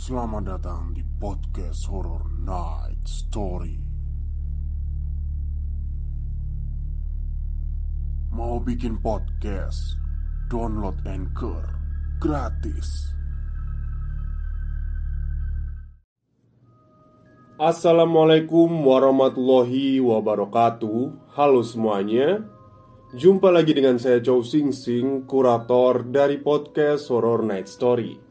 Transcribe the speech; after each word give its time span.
Selamat 0.00 0.48
datang 0.48 0.96
di 0.96 1.04
podcast 1.04 1.84
Horror 1.92 2.24
Night 2.40 3.04
Story. 3.04 3.76
Mau 8.32 8.64
bikin 8.64 8.96
podcast? 9.04 10.00
Download 10.48 10.96
Anchor 11.04 11.76
gratis. 12.16 13.12
Assalamualaikum 17.60 18.72
warahmatullahi 18.72 20.00
wabarakatuh 20.00 21.28
Halo 21.36 21.60
semuanya 21.60 22.48
Jumpa 23.12 23.52
lagi 23.52 23.76
dengan 23.76 24.00
saya 24.00 24.16
Chow 24.24 24.40
Sing 24.40 24.72
Sing 24.72 25.28
Kurator 25.28 26.08
dari 26.08 26.40
podcast 26.40 27.12
Horror 27.12 27.44
Night 27.44 27.68
Story 27.68 28.29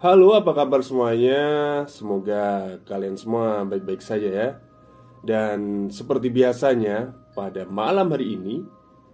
Halo 0.00 0.32
apa 0.32 0.56
kabar 0.56 0.80
semuanya 0.80 1.44
Semoga 1.84 2.80
kalian 2.88 3.20
semua 3.20 3.68
baik-baik 3.68 4.00
saja 4.00 4.32
ya 4.32 4.48
Dan 5.20 5.92
seperti 5.92 6.32
biasanya 6.32 7.12
Pada 7.36 7.68
malam 7.68 8.08
hari 8.08 8.32
ini 8.32 8.64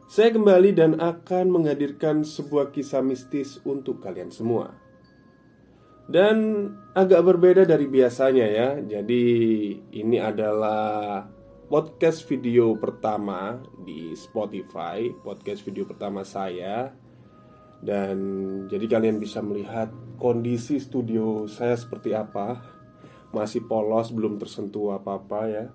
Saya 0.06 0.30
kembali 0.30 0.70
dan 0.78 0.94
akan 1.02 1.50
menghadirkan 1.50 2.22
sebuah 2.22 2.70
kisah 2.70 3.02
mistis 3.02 3.58
untuk 3.66 3.98
kalian 3.98 4.30
semua 4.30 4.78
dan 6.06 6.70
agak 6.94 7.18
berbeda 7.18 7.66
dari 7.66 7.90
biasanya 7.90 8.46
ya. 8.46 8.68
Jadi 8.78 9.26
ini 9.90 10.22
adalah 10.22 11.26
podcast 11.66 12.22
video 12.30 12.78
pertama 12.78 13.58
di 13.82 14.14
Spotify, 14.14 15.10
podcast 15.26 15.66
video 15.66 15.82
pertama 15.82 16.22
saya. 16.22 16.94
Dan 17.86 18.18
jadi 18.66 18.98
kalian 18.98 19.22
bisa 19.22 19.38
melihat 19.38 19.94
kondisi 20.18 20.82
studio 20.82 21.46
saya 21.46 21.78
seperti 21.78 22.10
apa. 22.18 22.58
Masih 23.30 23.62
polos, 23.70 24.10
belum 24.10 24.42
tersentuh 24.42 24.98
apa-apa 24.98 25.40
ya. 25.46 25.70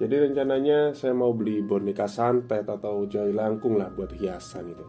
Jadi 0.00 0.28
rencananya 0.28 0.96
saya 0.96 1.12
mau 1.12 1.32
beli 1.36 1.60
boneka 1.60 2.08
santet 2.08 2.64
atau 2.64 3.04
jai 3.04 3.32
langkung 3.32 3.76
lah 3.76 3.92
buat 3.92 4.12
hiasan 4.12 4.72
itu. 4.72 4.86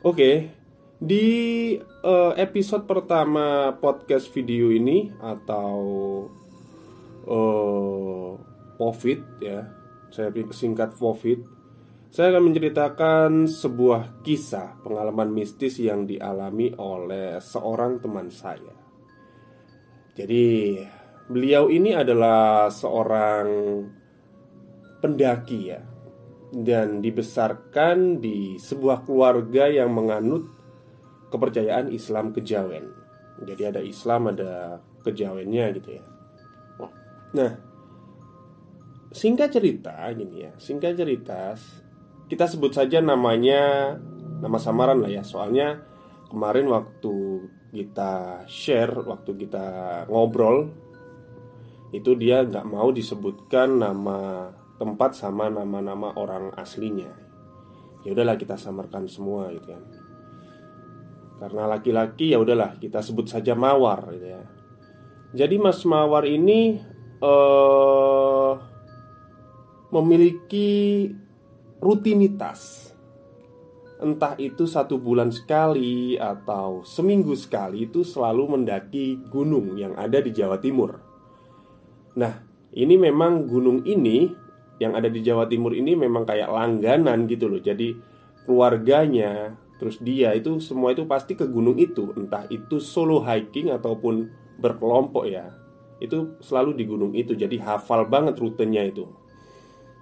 Oke, 0.00 0.48
di 0.96 1.24
uh, 2.04 2.32
episode 2.36 2.88
pertama 2.88 3.76
podcast 3.76 4.32
video 4.32 4.72
ini 4.72 5.12
atau 5.20 5.76
uh, 7.28 8.32
COVID 8.80 9.20
ya, 9.44 9.68
saya 10.08 10.32
singkat 10.56 10.96
COVID, 10.96 11.59
saya 12.10 12.34
akan 12.34 12.50
menceritakan 12.50 13.46
sebuah 13.46 14.26
kisah 14.26 14.82
pengalaman 14.82 15.30
mistis 15.30 15.78
yang 15.78 16.10
dialami 16.10 16.74
oleh 16.74 17.38
seorang 17.38 18.02
teman 18.02 18.26
saya. 18.34 18.74
Jadi 20.18 20.74
beliau 21.30 21.70
ini 21.70 21.94
adalah 21.94 22.66
seorang 22.66 23.46
pendaki 24.98 25.70
ya, 25.70 25.80
dan 26.50 26.98
dibesarkan 26.98 28.18
di 28.18 28.58
sebuah 28.58 29.06
keluarga 29.06 29.70
yang 29.70 29.94
menganut 29.94 30.50
kepercayaan 31.30 31.94
Islam 31.94 32.34
kejawen. 32.34 32.90
Jadi 33.46 33.62
ada 33.62 33.78
Islam, 33.78 34.34
ada 34.34 34.82
kejawennya 35.06 35.78
gitu 35.78 35.94
ya. 35.94 36.04
Nah, 37.38 37.54
singkat 39.14 39.54
cerita 39.54 39.94
gini 40.10 40.42
ya, 40.42 40.52
singkat 40.58 40.98
cerita 40.98 41.54
kita 42.30 42.46
sebut 42.46 42.70
saja 42.70 43.02
namanya 43.02 43.98
nama 44.38 44.56
samaran 44.62 45.02
lah 45.02 45.10
ya. 45.10 45.26
Soalnya 45.26 45.82
kemarin 46.30 46.70
waktu 46.70 47.14
kita 47.74 48.46
share, 48.46 48.94
waktu 49.02 49.34
kita 49.34 49.66
ngobrol 50.06 50.70
itu 51.90 52.14
dia 52.14 52.46
nggak 52.46 52.70
mau 52.70 52.94
disebutkan 52.94 53.82
nama 53.82 54.48
tempat 54.78 55.18
sama 55.18 55.50
nama-nama 55.50 56.14
orang 56.14 56.54
aslinya. 56.54 57.10
Ya 58.06 58.14
udahlah 58.14 58.38
kita 58.38 58.54
samarkan 58.54 59.10
semua 59.10 59.50
gitu 59.50 59.74
kan. 59.74 59.84
Karena 61.42 61.66
laki-laki 61.66 62.30
ya 62.30 62.38
udahlah 62.38 62.78
kita 62.78 63.02
sebut 63.02 63.26
saja 63.26 63.58
Mawar 63.58 64.06
gitu 64.14 64.38
ya. 64.38 64.42
Jadi 65.34 65.58
Mas 65.58 65.82
Mawar 65.82 66.24
ini 66.30 66.78
uh, 67.20 68.54
memiliki 69.90 71.10
rutinitas. 71.80 72.92
Entah 74.00 74.32
itu 74.40 74.64
satu 74.64 74.96
bulan 74.96 75.28
sekali 75.28 76.16
atau 76.16 76.84
seminggu 76.84 77.36
sekali 77.36 77.84
itu 77.88 78.00
selalu 78.00 78.56
mendaki 78.56 79.20
gunung 79.28 79.76
yang 79.76 79.92
ada 79.96 80.20
di 80.24 80.32
Jawa 80.32 80.56
Timur. 80.56 81.00
Nah 82.16 82.40
ini 82.72 82.96
memang 82.96 83.44
gunung 83.44 83.84
ini 83.84 84.32
yang 84.80 84.96
ada 84.96 85.12
di 85.12 85.20
Jawa 85.20 85.44
Timur 85.44 85.76
ini 85.76 85.92
memang 85.92 86.24
kayak 86.24 86.48
langganan 86.48 87.28
gitu 87.28 87.52
loh. 87.52 87.60
Jadi 87.60 87.92
keluarganya 88.48 89.52
Terus 89.80 89.96
dia 90.04 90.36
itu 90.36 90.60
semua 90.60 90.92
itu 90.92 91.08
pasti 91.08 91.32
ke 91.32 91.48
gunung 91.48 91.80
itu. 91.80 92.12
Entah 92.12 92.44
itu 92.52 92.84
solo 92.84 93.24
hiking 93.24 93.72
ataupun 93.72 94.28
berkelompok 94.60 95.24
ya 95.24 95.56
Itu 96.04 96.36
selalu 96.44 96.76
di 96.76 96.84
gunung 96.84 97.16
itu. 97.16 97.32
Jadi 97.32 97.56
hafal 97.56 98.04
banget 98.04 98.36
rutenya 98.36 98.84
itu 98.84 99.08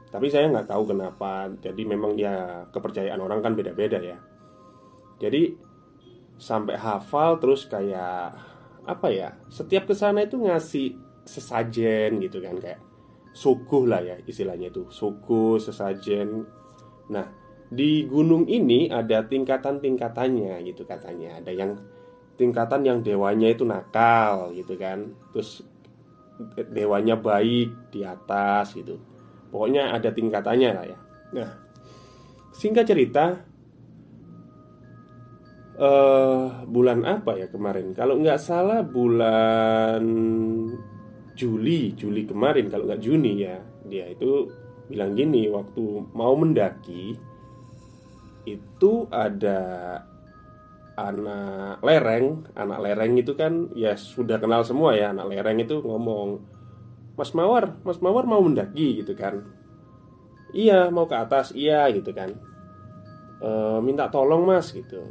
Tapi 0.08 0.26
saya 0.32 0.48
nggak 0.48 0.69
tahu 0.72 0.96
kenapa 0.96 1.52
Jadi 1.60 1.82
memang 1.84 2.16
ya 2.16 2.64
kepercayaan 2.72 3.20
orang 3.20 3.44
kan 3.44 3.52
beda-beda 3.52 4.00
ya 4.00 4.16
Jadi 5.20 5.52
sampai 6.41 6.80
hafal 6.80 7.36
terus 7.36 7.69
kayak 7.69 8.32
Apa 8.88 9.08
ya 9.12 9.36
Setiap 9.52 9.84
ke 9.88 9.94
sana 9.97 10.24
itu 10.24 10.41
ngasih 10.41 10.97
sesajen 11.28 12.24
gitu 12.24 12.41
kan 12.41 12.56
Kayak 12.56 12.80
suguh 13.36 13.84
lah 13.84 14.00
ya 14.00 14.16
istilahnya 14.24 14.72
itu 14.72 14.88
Suguh, 14.88 15.60
sesajen 15.60 16.48
Nah 17.12 17.48
di 17.68 18.08
gunung 18.08 18.48
ini 18.48 18.88
ada 18.88 19.24
tingkatan-tingkatannya 19.28 20.64
gitu 20.64 20.88
katanya. 20.88 21.41
Ada 21.41 21.52
yang 21.52 21.76
tingkatan 22.41 22.80
yang 22.80 22.98
dewanya 23.04 23.52
itu 23.52 23.68
nakal 23.68 24.56
gitu 24.56 24.74
kan. 24.80 25.12
Terus 25.36 25.60
dewanya 26.72 27.20
baik 27.20 27.92
di 27.92 28.00
atas 28.08 28.72
gitu. 28.72 28.97
Pokoknya 29.48 29.97
ada 29.97 30.12
tingkatannya 30.12 30.70
lah 30.75 30.84
ya. 30.84 30.98
Nah, 31.36 31.50
singkat 32.53 32.84
cerita 32.88 33.36
uh, 35.78 36.64
bulan 36.69 37.04
apa 37.09 37.38
ya 37.38 37.47
kemarin? 37.48 37.97
Kalau 37.97 38.20
nggak 38.20 38.41
salah 38.41 38.84
bulan 38.84 40.03
Juli, 41.38 41.94
Juli 41.94 42.26
kemarin 42.26 42.69
kalau 42.69 42.84
nggak 42.88 43.03
Juni 43.03 43.32
ya. 43.41 43.56
Dia 43.88 44.10
itu 44.12 44.50
bilang 44.88 45.12
gini 45.16 45.48
waktu 45.53 45.84
mau 46.16 46.32
mendaki 46.36 47.16
itu 48.48 48.92
ada 49.12 49.60
anak 50.98 51.78
lereng 51.84 52.48
Anak 52.56 52.80
lereng 52.82 53.12
itu 53.20 53.36
kan 53.36 53.70
ya 53.76 53.94
sudah 53.94 54.41
kenal 54.41 54.65
semua 54.66 54.97
ya 54.98 55.15
Anak 55.15 55.30
lereng 55.30 55.60
itu 55.62 55.78
ngomong 55.84 56.42
Mas 57.18 57.34
Mawar, 57.34 57.82
Mas 57.82 57.98
Mawar 57.98 58.24
mau 58.30 58.38
mendaki 58.38 59.02
gitu 59.02 59.18
kan. 59.18 59.42
Iya 60.54 60.88
mau 60.94 61.04
ke 61.10 61.18
atas, 61.18 61.50
iya 61.52 61.90
gitu 61.90 62.14
kan. 62.14 62.30
E, 63.42 63.50
Minta 63.82 64.06
tolong 64.08 64.46
mas 64.46 64.70
gitu. 64.70 65.02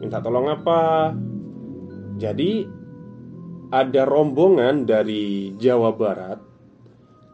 Minta 0.00 0.18
tolong 0.24 0.48
apa? 0.48 1.12
Jadi 2.16 2.64
ada 3.68 4.02
rombongan 4.08 4.86
dari 4.86 5.52
Jawa 5.58 5.92
Barat 5.92 6.40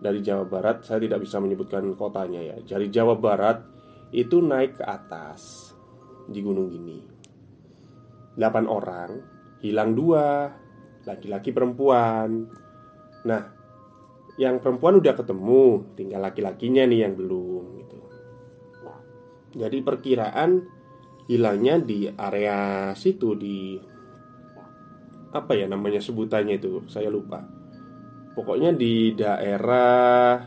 Dari 0.00 0.24
Jawa 0.24 0.48
Barat, 0.48 0.80
saya 0.88 0.96
tidak 1.04 1.20
bisa 1.20 1.36
menyebutkan 1.44 1.84
kotanya 1.92 2.40
ya. 2.40 2.56
Dari 2.64 2.88
Jawa 2.88 3.20
Barat 3.20 3.60
itu 4.16 4.40
naik 4.40 4.80
ke 4.80 4.84
atas 4.88 5.76
di 6.24 6.40
gunung 6.40 6.72
ini. 6.72 7.04
Delapan 8.32 8.64
orang, 8.64 9.10
hilang 9.60 9.92
dua, 9.92 10.48
laki-laki 11.04 11.52
perempuan. 11.52 12.48
Nah, 13.28 13.59
yang 14.40 14.56
perempuan 14.64 14.96
udah 14.96 15.12
ketemu, 15.12 15.84
tinggal 15.92 16.24
laki-lakinya 16.24 16.88
nih 16.88 17.04
yang 17.04 17.12
belum 17.12 17.64
gitu. 17.84 17.98
Jadi 19.60 19.84
perkiraan 19.84 20.64
hilangnya 21.28 21.76
di 21.76 22.08
area 22.08 22.90
situ 22.96 23.36
di 23.36 23.76
apa 25.36 25.52
ya 25.52 25.68
namanya 25.68 26.00
sebutannya 26.00 26.56
itu, 26.56 26.88
saya 26.88 27.12
lupa. 27.12 27.44
Pokoknya 28.32 28.72
di 28.72 29.12
daerah 29.12 30.40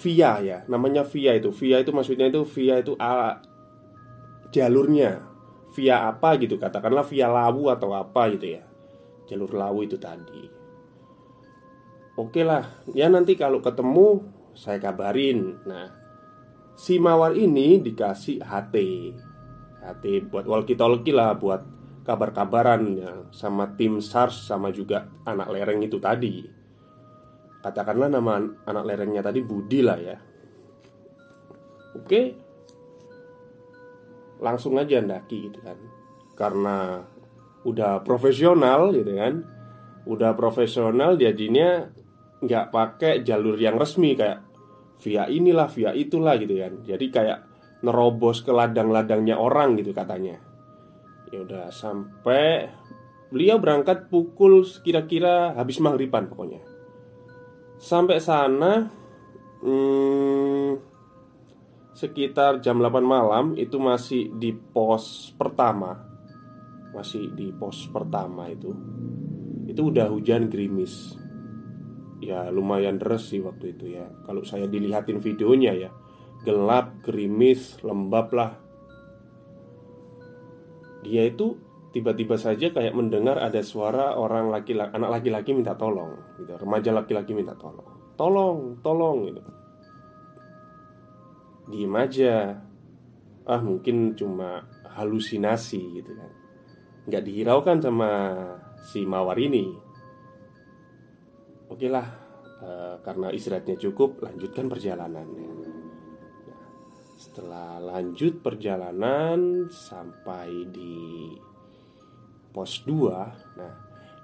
via 0.00 0.32
ya 0.40 0.58
namanya 0.70 1.04
via 1.04 1.36
itu 1.36 1.52
via 1.52 1.82
itu 1.82 1.92
maksudnya 1.92 2.32
itu 2.32 2.40
via 2.56 2.80
itu 2.80 2.96
ala 2.96 3.44
jalurnya 4.48 5.28
via 5.76 6.08
apa 6.08 6.40
gitu 6.40 6.56
katakanlah 6.56 7.04
via 7.04 7.28
lawu 7.28 7.68
atau 7.68 7.92
apa 7.92 8.32
gitu 8.32 8.56
ya 8.56 8.64
jalur 9.28 9.52
lawu 9.52 9.84
itu 9.84 10.00
tadi 10.00 10.59
oke 12.16 12.40
lah 12.42 12.66
ya 12.96 13.06
nanti 13.06 13.34
kalau 13.38 13.62
ketemu 13.62 14.24
saya 14.56 14.78
kabarin 14.82 15.58
nah 15.66 15.92
si 16.74 16.98
mawar 16.98 17.36
ini 17.36 17.78
dikasih 17.78 18.42
HT 18.42 18.76
HT 19.80 20.04
buat 20.32 20.48
walkie 20.48 20.78
talkie 20.78 21.14
lah 21.14 21.36
buat 21.36 21.80
kabar-kabaran 22.10 22.82
ya, 22.96 23.12
sama 23.30 23.70
tim 23.76 24.00
SARS 24.00 24.48
sama 24.48 24.72
juga 24.72 25.06
anak 25.22 25.48
lereng 25.52 25.80
itu 25.84 26.00
tadi. 26.00 26.42
Katakanlah 27.60 28.08
nama 28.08 28.40
anak 28.64 28.84
lerengnya 28.88 29.20
tadi 29.20 29.44
Budi 29.44 29.80
lah 29.84 29.98
ya. 30.00 30.16
Oke. 31.92 32.34
Langsung 34.40 34.80
aja 34.80 35.04
ndaki 35.04 35.52
gitu 35.52 35.60
kan. 35.60 35.76
Karena 36.32 37.04
udah 37.68 38.00
profesional 38.00 38.96
gitu 38.96 39.12
kan. 39.12 39.44
Udah 40.08 40.32
profesional 40.32 41.20
jadinya 41.20 41.92
nggak 42.40 42.72
pakai 42.72 43.20
jalur 43.20 43.60
yang 43.60 43.76
resmi 43.76 44.16
kayak 44.16 44.40
via 45.00 45.28
inilah 45.28 45.68
via 45.72 45.92
itulah 45.92 46.36
gitu 46.40 46.56
kan. 46.60 46.72
Jadi 46.84 47.06
kayak 47.12 47.38
nerobos 47.84 48.44
ke 48.44 48.52
ladang-ladangnya 48.52 49.36
orang 49.36 49.76
gitu 49.80 49.92
katanya. 49.92 50.40
Ya 51.32 51.44
udah 51.44 51.72
sampai 51.72 52.68
beliau 53.32 53.60
berangkat 53.60 54.10
pukul 54.10 54.64
kira-kira 54.84 55.56
habis 55.56 55.80
maghriban 55.80 56.28
pokoknya. 56.28 56.60
Sampai 57.80 58.20
sana 58.20 58.92
hmm, 59.64 60.76
sekitar 61.96 62.60
jam 62.60 62.76
8 62.76 63.00
malam 63.00 63.56
itu 63.56 63.80
masih 63.80 64.32
di 64.36 64.52
pos 64.52 65.32
pertama. 65.36 65.96
Masih 66.92 67.32
di 67.32 67.52
pos 67.52 67.88
pertama 67.88 68.48
itu. 68.52 68.72
Itu 69.64 69.94
udah 69.94 70.10
hujan 70.10 70.50
gerimis 70.50 71.19
ya 72.20 72.52
lumayan 72.52 73.00
deras 73.00 73.32
sih 73.32 73.40
waktu 73.40 73.74
itu 73.74 73.96
ya. 73.96 74.06
Kalau 74.28 74.44
saya 74.44 74.68
dilihatin 74.68 75.18
videonya 75.18 75.72
ya 75.74 75.90
gelap 76.44 77.00
gerimis 77.04 77.80
lembab 77.80 78.32
lah. 78.36 78.52
Dia 81.00 81.28
itu 81.28 81.56
tiba-tiba 81.90 82.36
saja 82.36 82.70
kayak 82.70 82.94
mendengar 82.94 83.40
ada 83.40 83.64
suara 83.64 84.14
orang 84.14 84.52
laki-laki 84.52 84.92
anak 84.94 85.10
laki-laki 85.20 85.50
minta 85.56 85.74
tolong 85.74 86.36
gitu. 86.36 86.54
Remaja 86.60 86.92
laki-laki 86.92 87.32
minta 87.32 87.56
tolong. 87.56 87.88
Tolong 88.14 88.78
tolong 88.84 89.18
gitu. 89.32 89.42
Diem 91.72 91.94
aja. 91.96 92.60
Ah 93.48 93.60
mungkin 93.64 94.12
cuma 94.14 94.68
halusinasi 94.92 95.80
gitu 96.04 96.12
kan. 96.12 96.30
Nggak 97.08 97.24
dihiraukan 97.24 97.78
sama 97.80 98.10
si 98.84 99.08
mawar 99.08 99.40
ini 99.40 99.89
oke 101.70 101.86
lah 101.86 102.06
uh, 102.60 102.94
karena 103.00 103.30
istirahatnya 103.30 103.78
cukup 103.78 104.20
lanjutkan 104.26 104.66
perjalanannya 104.66 105.50
setelah 107.20 107.76
lanjut 107.76 108.40
perjalanan 108.40 109.68
sampai 109.68 110.64
di 110.72 111.36
pos 112.48 112.80
2 112.88 113.60
Nah 113.60 113.74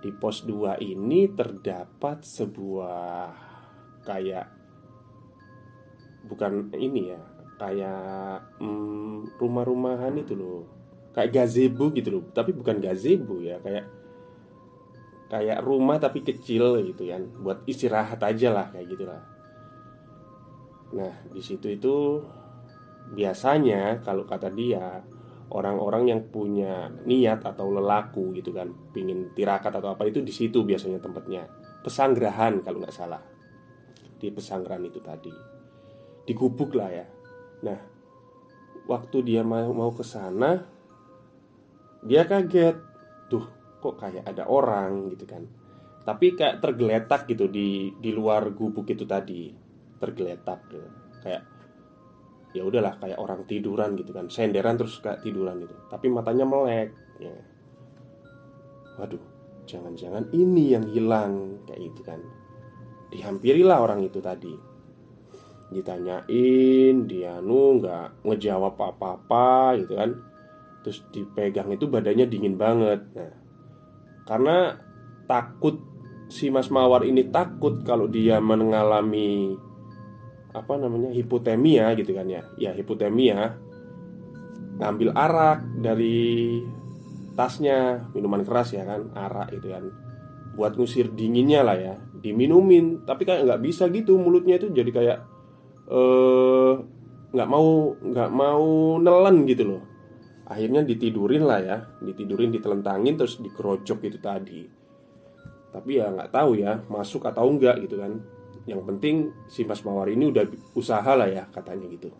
di 0.00 0.10
pos 0.16 0.48
2 0.48 0.80
ini 0.80 1.28
terdapat 1.28 2.24
sebuah 2.24 3.28
kayak 4.00 4.46
Bukan 6.24 6.72
ini 6.72 7.12
ya 7.12 7.20
Kayak 7.56 8.60
hmm, 8.60 9.40
rumah-rumahan 9.40 10.16
itu 10.20 10.32
loh. 10.32 10.64
Kayak 11.12 11.44
gazebo 11.44 11.92
gitu 11.92 12.08
loh 12.16 12.22
Tapi 12.32 12.56
bukan 12.56 12.80
gazebo 12.80 13.44
ya 13.44 13.60
Kayak 13.60 13.92
kayak 15.26 15.58
rumah 15.62 15.98
tapi 15.98 16.22
kecil 16.22 16.78
gitu 16.86 17.02
ya 17.02 17.18
buat 17.18 17.66
istirahat 17.66 18.22
aja 18.22 18.48
lah 18.54 18.66
kayak 18.70 18.86
gitulah. 18.94 19.22
Nah 20.94 21.14
di 21.34 21.42
situ 21.42 21.66
itu 21.66 22.22
biasanya 23.10 24.02
kalau 24.02 24.22
kata 24.22 24.50
dia 24.54 25.02
orang-orang 25.50 26.10
yang 26.10 26.20
punya 26.30 26.90
niat 27.06 27.42
atau 27.42 27.70
lelaku 27.70 28.34
gitu 28.34 28.50
kan 28.50 28.70
pingin 28.90 29.30
tirakat 29.34 29.70
atau 29.78 29.94
apa 29.94 30.06
itu 30.06 30.22
di 30.22 30.30
situ 30.30 30.62
biasanya 30.62 31.02
tempatnya. 31.02 31.46
Pesanggrahan 31.82 32.62
kalau 32.62 32.82
nggak 32.82 32.94
salah. 32.94 33.22
Di 34.16 34.30
pesanggrahan 34.30 34.86
itu 34.86 35.02
tadi. 35.02 35.34
Di 36.26 36.32
gubuk 36.34 36.74
lah 36.78 36.90
ya. 36.90 37.06
Nah 37.66 37.78
waktu 38.86 39.26
dia 39.26 39.42
mau 39.42 39.74
mau 39.74 39.90
ke 39.90 40.06
sana 40.06 40.62
dia 42.06 42.22
kaget. 42.22 42.78
Tuh 43.26 43.55
kok 43.86 44.02
kayak 44.02 44.24
ada 44.26 44.50
orang 44.50 45.14
gitu 45.14 45.22
kan. 45.22 45.46
Tapi 46.06 46.38
kayak 46.38 46.62
tergeletak 46.62 47.26
gitu 47.26 47.50
di 47.50 47.90
di 47.98 48.10
luar 48.14 48.54
gubuk 48.54 48.86
itu 48.86 49.02
tadi. 49.02 49.50
Tergeletak 49.98 50.60
gitu. 50.70 50.88
kayak 51.26 51.42
ya 52.54 52.62
udahlah 52.62 52.94
kayak 53.02 53.18
orang 53.18 53.42
tiduran 53.42 53.98
gitu 53.98 54.14
kan. 54.14 54.30
Senderan 54.30 54.78
terus 54.78 55.02
kayak 55.02 55.26
tiduran 55.26 55.58
gitu. 55.66 55.74
Tapi 55.90 56.06
matanya 56.06 56.46
melek 56.46 56.94
ya. 57.18 57.34
Waduh 59.02 59.20
jangan-jangan 59.66 60.30
ini 60.30 60.78
yang 60.78 60.86
hilang 60.86 61.66
kayak 61.66 61.90
gitu 61.90 62.06
kan. 62.06 62.22
Dihampirilah 63.10 63.82
orang 63.82 64.06
itu 64.06 64.22
tadi. 64.22 64.54
Ditanyain 65.66 66.94
dia 67.10 67.42
nu 67.42 67.82
nggak 67.82 68.22
ngejawab 68.22 68.78
apa-apa 68.78 69.74
gitu 69.82 69.98
kan. 69.98 70.14
Terus 70.86 71.02
dipegang 71.10 71.74
itu 71.74 71.90
badannya 71.90 72.30
dingin 72.30 72.54
banget. 72.54 73.02
Nah 73.18 73.45
karena 74.26 74.76
takut 75.30 75.78
si 76.26 76.50
Mas 76.50 76.68
Mawar 76.68 77.06
ini 77.06 77.30
takut 77.30 77.86
kalau 77.86 78.10
dia 78.10 78.42
mengalami 78.42 79.54
apa 80.50 80.74
namanya 80.74 81.14
hipotemia 81.14 81.94
gitu 81.94 82.12
kan 82.12 82.26
ya. 82.26 82.42
Ya 82.58 82.74
hipotemia 82.74 83.54
ngambil 84.76 85.14
arak 85.16 85.64
dari 85.80 86.60
tasnya 87.38 88.10
minuman 88.12 88.44
keras 88.44 88.74
ya 88.74 88.82
kan 88.82 89.14
arak 89.14 89.54
itu 89.54 89.70
kan. 89.70 89.86
Buat 90.58 90.74
ngusir 90.74 91.14
dinginnya 91.14 91.62
lah 91.62 91.78
ya 91.78 91.94
diminumin. 92.18 93.06
Tapi 93.06 93.22
kayak 93.22 93.46
nggak 93.46 93.62
bisa 93.62 93.86
gitu 93.94 94.18
mulutnya 94.18 94.58
itu 94.58 94.74
jadi 94.74 94.90
kayak 94.90 95.18
eh 95.86 96.74
nggak 97.30 97.48
mau 97.50 97.94
nggak 97.94 98.30
mau 98.32 98.96
nelen 98.98 99.46
gitu 99.46 99.62
loh 99.76 99.95
akhirnya 100.46 100.86
ditidurin 100.86 101.44
lah 101.44 101.60
ya. 101.60 101.78
Ditidurin 102.00 102.54
ditelentangin 102.54 103.14
terus 103.18 103.42
dikerocok 103.42 103.98
itu 104.06 104.18
tadi. 104.22 104.62
Tapi 105.74 105.90
ya 105.98 106.08
nggak 106.08 106.32
tahu 106.32 106.56
ya 106.56 106.80
masuk 106.88 107.26
atau 107.26 107.50
enggak 107.50 107.82
gitu 107.84 107.98
kan. 107.98 108.22
Yang 108.66 108.82
penting 108.82 109.16
si 109.46 109.62
Mas 109.62 109.82
Mawar 109.86 110.10
ini 110.10 110.30
udah 110.30 110.46
usaha 110.74 111.12
lah 111.14 111.28
ya 111.28 111.46
katanya 111.50 111.86
gitu. 111.86 112.10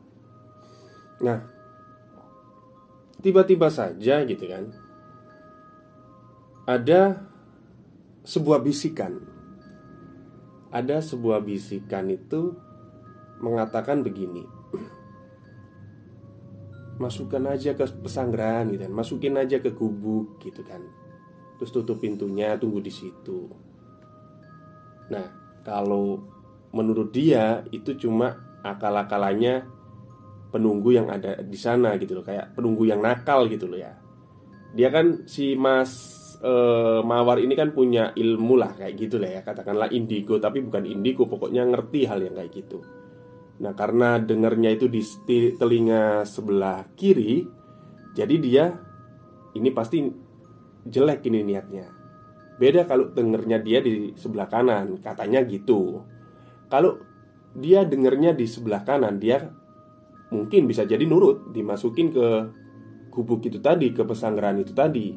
Nah 1.23 1.57
Tiba-tiba 3.17 3.73
saja 3.73 4.23
gitu 4.29 4.45
kan 4.45 4.71
Ada 6.69 7.25
Sebuah 8.27 8.59
bisikan. 8.59 9.23
Ada 10.75 10.99
sebuah 10.99 11.41
bisikan 11.41 12.11
itu 12.11 12.55
Mengatakan 13.39 14.03
begini 14.03 14.45
Masukkan 16.97 17.45
aja 17.53 17.77
ke 17.77 17.85
pesanggrahan 18.01 18.73
gitu 18.73 18.89
kan. 18.89 18.95
Masukin 18.95 19.37
aja 19.37 19.61
ke 19.61 19.71
gubuk 19.73 20.41
gitu 20.41 20.65
kan. 20.65 20.81
Terus 21.61 21.73
tutup 21.73 22.01
pintunya 22.01 22.57
Tunggu 22.57 22.81
di 22.81 22.93
situ. 22.93 23.49
Nah 25.13 25.27
kalau 25.65 26.25
menurut 26.73 27.13
dia 27.13 27.65
itu 27.73 27.97
cuma 27.97 28.61
akal-akalannya 28.65 29.65
penunggu 30.51 30.97
yang 30.97 31.09
ada 31.13 31.41
di 31.45 31.59
sana 31.61 32.01
gitu 32.01 32.17
loh. 32.21 32.25
Kayak 32.25 32.57
penunggu 32.57 32.89
yang 32.89 33.05
nakal 33.05 33.45
gitu 33.49 33.69
loh 33.69 33.77
ya. 33.77 33.93
Dia 34.73 34.89
kan 34.89 35.29
si 35.29 35.57
Mas 35.57 36.13
e, 36.41 36.53
Mawar 37.05 37.41
ini 37.41 37.53
kan 37.57 37.73
punya 37.77 38.13
ilmu 38.17 38.57
lah 38.57 38.73
kayak 38.73 38.95
gitu 38.97 39.21
lah 39.21 39.37
ya. 39.37 39.41
Katakanlah 39.45 39.93
indigo 39.93 40.41
tapi 40.41 40.65
bukan 40.65 40.89
indigo. 40.89 41.29
Pokoknya 41.29 41.65
ngerti 41.69 42.09
hal 42.09 42.25
yang 42.25 42.37
kayak 42.41 42.53
gitu 42.57 42.81
nah 43.57 43.73
karena 43.73 44.21
dengernya 44.21 44.77
itu 44.77 44.87
di 44.89 45.01
telinga 45.57 46.29
sebelah 46.29 46.85
kiri 46.93 47.49
jadi 48.13 48.35
dia 48.37 48.65
ini 49.57 49.73
pasti 49.73 50.05
jelek 50.87 51.25
ini 51.29 51.41
niatnya 51.41 51.89
beda 52.57 52.85
kalau 52.85 53.13
dengernya 53.13 53.61
dia 53.61 53.81
di 53.81 54.13
sebelah 54.17 54.49
kanan 54.49 55.01
katanya 55.01 55.41
gitu 55.45 56.05
kalau 56.67 56.99
dia 57.57 57.89
dengernya 57.89 58.37
di 58.37 58.45
sebelah 58.45 58.85
kanan, 58.85 59.17
dia 59.17 59.49
mungkin 60.29 60.69
bisa 60.69 60.85
jadi 60.85 61.03
nurut 61.09 61.55
dimasukin 61.57 62.13
ke 62.13 62.27
gubuk 63.09 63.49
itu 63.49 63.59
tadi, 63.63 63.97
ke 63.97 64.05
pesanggrahan 64.05 64.61
itu 64.61 64.77
tadi. 64.77 65.17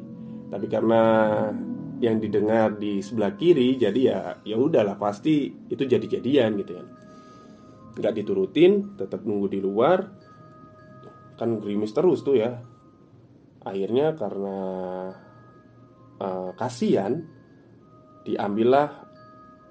Tapi 0.50 0.66
karena 0.66 1.02
yang 2.00 2.16
didengar 2.16 2.80
di 2.80 3.04
sebelah 3.04 3.36
kiri, 3.36 3.76
jadi 3.76 4.00
ya 4.00 4.18
ya 4.40 4.56
udahlah 4.56 4.96
pasti 4.96 5.52
itu 5.68 5.82
jadi-jadian 5.84 6.56
gitu 6.64 6.80
kan. 6.80 6.86
Nggak 7.96 8.14
diturutin, 8.22 8.94
tetap 8.94 9.26
nunggu 9.26 9.48
di 9.50 9.60
luar. 9.62 9.98
Kan 11.34 11.58
gerimis 11.58 11.94
terus 11.94 12.22
tuh 12.22 12.36
ya. 12.38 12.60
Akhirnya 13.64 14.16
karena 14.16 14.58
uh, 16.20 16.50
kasihan 16.56 17.24
diambillah 18.24 19.08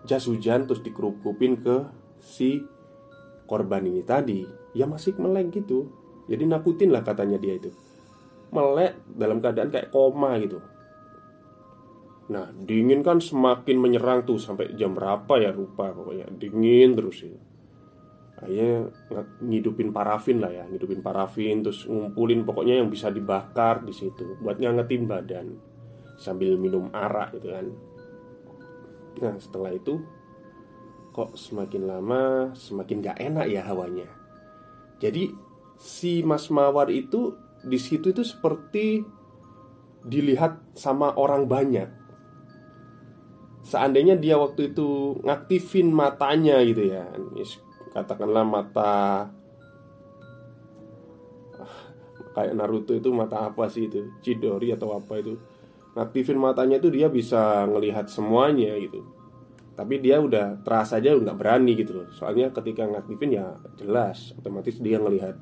jas 0.03 0.25
hujan 0.25 0.65
terus 0.65 0.81
dikerupin 0.81 1.59
ke 1.61 1.85
si 2.21 2.63
korban 3.45 3.85
ini 3.85 4.01
tadi 4.05 4.45
ya 4.77 4.85
masih 4.85 5.17
meleng 5.17 5.49
gitu 5.49 5.89
jadi 6.29 6.45
nakutin 6.45 6.93
lah 6.93 7.01
katanya 7.01 7.41
dia 7.41 7.57
itu 7.57 7.73
melek 8.53 9.01
dalam 9.09 9.41
keadaan 9.41 9.69
kayak 9.73 9.89
koma 9.89 10.37
gitu 10.41 10.61
Nah, 12.29 12.45
dingin 12.53 13.01
kan 13.01 13.17
semakin 13.17 13.81
menyerang 13.81 14.21
tuh 14.21 14.37
sampai 14.37 14.77
jam 14.77 14.93
berapa 14.93 15.41
ya 15.41 15.49
lupa 15.49 15.89
pokoknya 15.89 16.29
dingin 16.37 16.93
terus 16.93 17.25
itu. 17.25 17.39
Akhirnya 18.39 18.87
ngidupin 19.43 19.91
parafin 19.91 20.39
lah 20.39 20.51
ya, 20.51 20.63
ngidupin 20.67 21.03
parafin 21.03 21.59
terus 21.59 21.83
ngumpulin 21.83 22.47
pokoknya 22.47 22.79
yang 22.79 22.87
bisa 22.87 23.11
dibakar 23.11 23.83
di 23.83 23.91
situ 23.91 24.39
buat 24.39 24.55
ngangetin 24.55 25.03
badan 25.03 25.47
sambil 26.15 26.55
minum 26.55 26.87
arak 26.95 27.35
gitu 27.35 27.51
kan. 27.51 27.67
Nah, 29.19 29.35
setelah 29.35 29.75
itu 29.75 29.99
kok 31.11 31.35
semakin 31.35 31.83
lama 31.83 32.55
semakin 32.55 33.03
gak 33.03 33.19
enak 33.19 33.47
ya 33.51 33.67
hawanya. 33.67 34.07
Jadi 35.03 35.35
si 35.75 36.23
Mas 36.23 36.47
Mawar 36.47 36.87
itu 36.87 37.35
di 37.59 37.75
situ 37.75 38.15
itu 38.15 38.23
seperti 38.23 39.03
dilihat 40.07 40.63
sama 40.79 41.11
orang 41.19 41.43
banyak 41.43 41.99
seandainya 43.67 44.15
dia 44.15 44.39
waktu 44.39 44.71
itu 44.71 45.19
ngaktifin 45.27 45.91
matanya 45.91 46.63
gitu 46.63 46.87
ya 46.87 47.03
katakanlah 47.99 48.47
mata 48.47 49.27
kayak 52.31 52.55
Naruto 52.55 52.95
itu 52.95 53.11
mata 53.11 53.51
apa 53.51 53.67
sih 53.67 53.91
itu? 53.91 54.07
Chidori 54.23 54.71
atau 54.71 54.95
apa 54.95 55.19
itu? 55.19 55.35
Ngaktifin 55.97 56.39
matanya 56.39 56.79
itu 56.79 56.87
dia 56.87 57.11
bisa 57.11 57.67
ngelihat 57.67 58.07
semuanya 58.07 58.77
gitu. 58.79 59.03
Tapi 59.75 59.99
dia 59.99 60.19
udah 60.19 60.59
terasa 60.63 60.99
aja 60.99 61.15
nggak 61.15 61.35
berani 61.39 61.75
gitu 61.75 62.03
loh. 62.03 62.07
Soalnya 62.15 62.51
ketika 62.51 62.87
ngaktifin 62.87 63.35
ya 63.35 63.55
jelas 63.79 64.35
otomatis 64.39 64.79
dia 64.79 64.99
ngelihat 64.99 65.35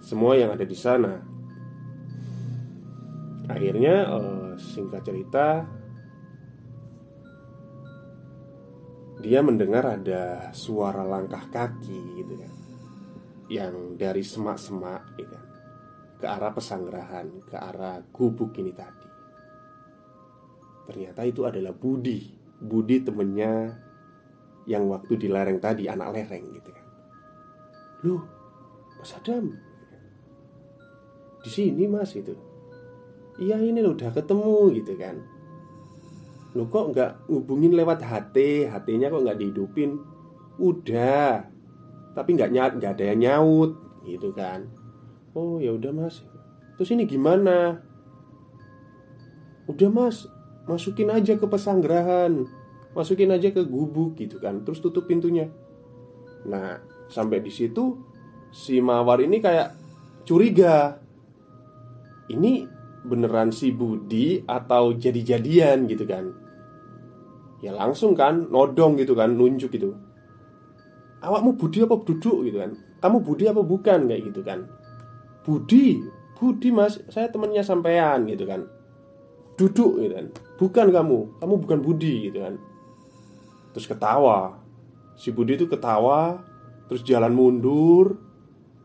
semua 0.00 0.36
yang 0.36 0.52
ada 0.52 0.64
di 0.64 0.76
sana. 0.76 1.20
Akhirnya 3.48 4.12
uh, 4.12 4.52
singkat 4.60 5.04
cerita 5.08 5.64
dia 9.18 9.42
mendengar 9.42 9.84
ada 9.98 10.54
suara 10.54 11.02
langkah 11.02 11.42
kaki 11.50 12.22
gitu 12.22 12.34
kan 12.38 12.54
yang 13.48 13.74
dari 13.98 14.22
semak-semak 14.22 15.18
gitu 15.18 15.34
kan 15.34 15.46
ke 16.18 16.26
arah 16.26 16.50
pesanggerahan 16.50 17.26
ke 17.46 17.54
arah 17.54 18.02
gubuk 18.10 18.50
ini 18.58 18.74
tadi. 18.74 19.06
Ternyata 20.90 21.20
itu 21.22 21.46
adalah 21.46 21.70
Budi. 21.70 22.26
Budi 22.58 23.06
temennya 23.06 23.70
yang 24.68 24.84
waktu 24.92 25.16
di 25.16 25.26
lereng 25.32 25.56
tadi 25.58 25.88
anak 25.88 26.12
lereng 26.12 26.44
gitu 26.52 26.70
kan 26.70 26.86
lu 28.04 28.20
Mas 29.00 29.14
Adam? 29.16 29.54
Di 31.38 31.50
sini 31.54 31.86
mas 31.88 32.12
itu 32.18 32.34
iya 33.38 33.56
ini 33.56 33.78
lo 33.78 33.94
udah 33.94 34.10
ketemu 34.10 34.74
gitu 34.82 34.92
kan 34.98 35.16
Lo 36.56 36.64
kok 36.68 36.96
nggak 36.96 37.28
ngubungin 37.28 37.76
lewat 37.76 38.00
HT 38.00 38.68
HT-nya 38.72 39.12
kok 39.12 39.22
nggak 39.24 39.38
dihidupin? 39.40 40.00
Udah 40.56 41.44
Tapi 42.16 42.34
nggak 42.34 42.50
nyaut 42.50 42.72
nggak 42.80 42.92
ada 42.98 43.04
yang 43.14 43.20
nyaut 43.20 43.70
Gitu 44.08 44.32
kan. 44.32 44.64
Oh 45.36 45.60
ya 45.60 45.76
udah 45.76 45.92
mas. 45.92 46.24
Terus 46.80 46.96
ini 46.96 47.04
gimana? 47.04 47.84
Udah 49.68 49.90
mas 49.92 50.24
Masukin 50.64 51.12
aja 51.12 51.36
ke 51.36 51.44
pesanggerahan 51.44 52.48
Masukin 52.96 53.32
aja 53.32 53.52
ke 53.52 53.62
gubuk 53.68 54.16
gitu 54.16 54.40
kan. 54.40 54.64
Terus 54.64 54.80
tutup 54.80 55.04
pintunya. 55.04 55.52
Nah 56.48 56.80
sampai 57.12 57.44
di 57.44 57.52
situ 57.52 58.00
Si 58.48 58.80
Mawar 58.80 59.20
ini 59.20 59.44
kayak 59.44 59.76
curiga. 60.24 60.96
Ini 62.28 62.77
beneran 63.06 63.54
si 63.54 63.70
Budi 63.70 64.42
atau 64.46 64.94
jadi-jadian 64.94 65.86
gitu 65.86 66.04
kan. 66.08 66.34
Ya 67.62 67.74
langsung 67.74 68.14
kan 68.14 68.46
nodong 68.50 68.98
gitu 68.98 69.14
kan 69.18 69.34
nunjuk 69.34 69.74
gitu. 69.74 69.94
Awakmu 71.18 71.58
Budi 71.58 71.82
apa 71.82 71.98
duduk 71.98 72.46
gitu 72.46 72.58
kan? 72.62 72.78
Kamu 73.02 73.22
Budi 73.22 73.50
apa 73.50 73.62
bukan? 73.62 74.06
Kayak 74.06 74.22
gitu 74.30 74.40
kan. 74.46 74.66
Budi 75.42 76.02
Budi 76.38 76.70
mas 76.70 77.02
saya 77.10 77.26
temennya 77.30 77.66
sampean 77.66 78.30
gitu 78.30 78.46
kan. 78.46 78.66
Duduk 79.58 79.98
gitu 79.98 80.14
kan. 80.14 80.26
Bukan 80.58 80.86
kamu 80.94 81.18
Kamu 81.42 81.54
bukan 81.58 81.78
Budi 81.82 82.30
gitu 82.30 82.42
kan. 82.46 82.54
Terus 83.74 83.86
ketawa. 83.90 84.58
Si 85.18 85.34
Budi 85.34 85.58
itu 85.58 85.66
ketawa 85.66 86.38
Terus 86.86 87.02
jalan 87.02 87.34
mundur 87.34 88.22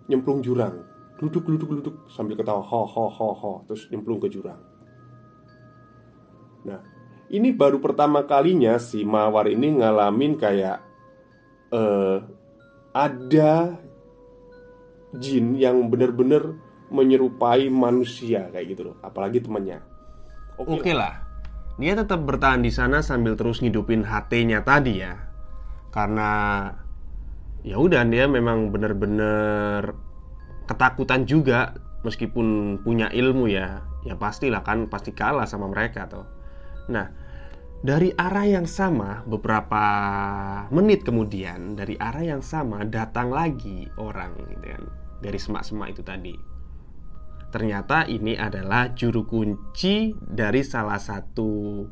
Nyemplung 0.10 0.42
jurang 0.42 0.93
Duduk, 1.24 1.48
duduk, 1.48 1.70
duduk. 1.80 1.96
Sambil 2.12 2.36
ketawa 2.36 2.60
Ho, 2.60 2.84
ho, 2.84 3.06
ho, 3.08 3.30
ho. 3.32 3.52
Terus 3.72 3.88
nyemplung 3.88 4.20
ke 4.20 4.28
jurang. 4.28 4.60
Nah 6.68 6.84
Ini 7.32 7.56
baru 7.56 7.80
pertama 7.80 8.28
kalinya 8.28 8.76
si 8.76 9.08
Mawar 9.08 9.48
ini 9.48 9.80
ngalamin 9.80 10.36
kayak 10.36 10.78
uh, 11.72 12.20
Ada 12.92 13.80
Jin 15.18 15.56
yang 15.56 15.88
bener-bener 15.88 16.60
menyerupai 16.92 17.72
manusia 17.72 18.52
kayak 18.52 18.76
gitu 18.76 18.82
loh. 18.92 18.96
Apalagi 19.02 19.40
temannya. 19.42 19.80
Oke 20.60 20.84
okay 20.84 20.94
lah. 20.94 21.24
Dia 21.82 21.98
tetap 21.98 22.22
bertahan 22.22 22.62
di 22.62 22.70
sana 22.70 23.02
sambil 23.02 23.34
terus 23.34 23.64
ngidupin 23.64 24.06
HT-nya 24.06 24.62
tadi 24.62 25.02
ya. 25.02 25.18
Karena 25.90 26.30
ya 27.66 27.82
udah 27.82 28.06
dia 28.06 28.30
memang 28.30 28.70
bener-bener 28.70 30.13
ketakutan 30.70 31.28
juga 31.28 31.76
meskipun 32.04 32.80
punya 32.84 33.08
ilmu 33.12 33.48
ya 33.52 33.84
ya 34.04 34.16
pastilah 34.20 34.64
kan 34.64 34.92
pasti 34.92 35.16
kalah 35.16 35.48
sama 35.48 35.72
mereka 35.72 36.08
tuh 36.08 36.28
nah 36.92 37.08
dari 37.84 38.16
arah 38.16 38.48
yang 38.48 38.68
sama 38.68 39.28
beberapa 39.28 39.84
menit 40.72 41.04
kemudian 41.04 41.76
dari 41.76 42.00
arah 42.00 42.24
yang 42.24 42.44
sama 42.44 42.88
datang 42.88 43.28
lagi 43.28 43.92
orang 44.00 44.32
gitu 44.48 44.68
kan 44.72 44.84
dari 45.24 45.40
semak-semak 45.40 45.96
itu 45.96 46.04
tadi. 46.04 46.36
Ternyata 47.56 48.12
ini 48.12 48.36
adalah 48.36 48.92
juru 48.92 49.24
kunci 49.24 50.12
dari 50.20 50.68
salah 50.68 51.00
satu 51.00 51.84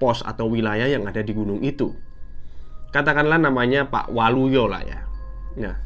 pos 0.00 0.24
atau 0.24 0.48
wilayah 0.48 0.88
yang 0.88 1.04
ada 1.04 1.20
di 1.20 1.36
gunung 1.36 1.60
itu. 1.60 1.92
Katakanlah 2.94 3.36
namanya 3.36 3.92
Pak 3.92 4.08
Waluyo 4.08 4.64
lah 4.70 4.82
ya. 4.86 5.00
Nah 5.60 5.76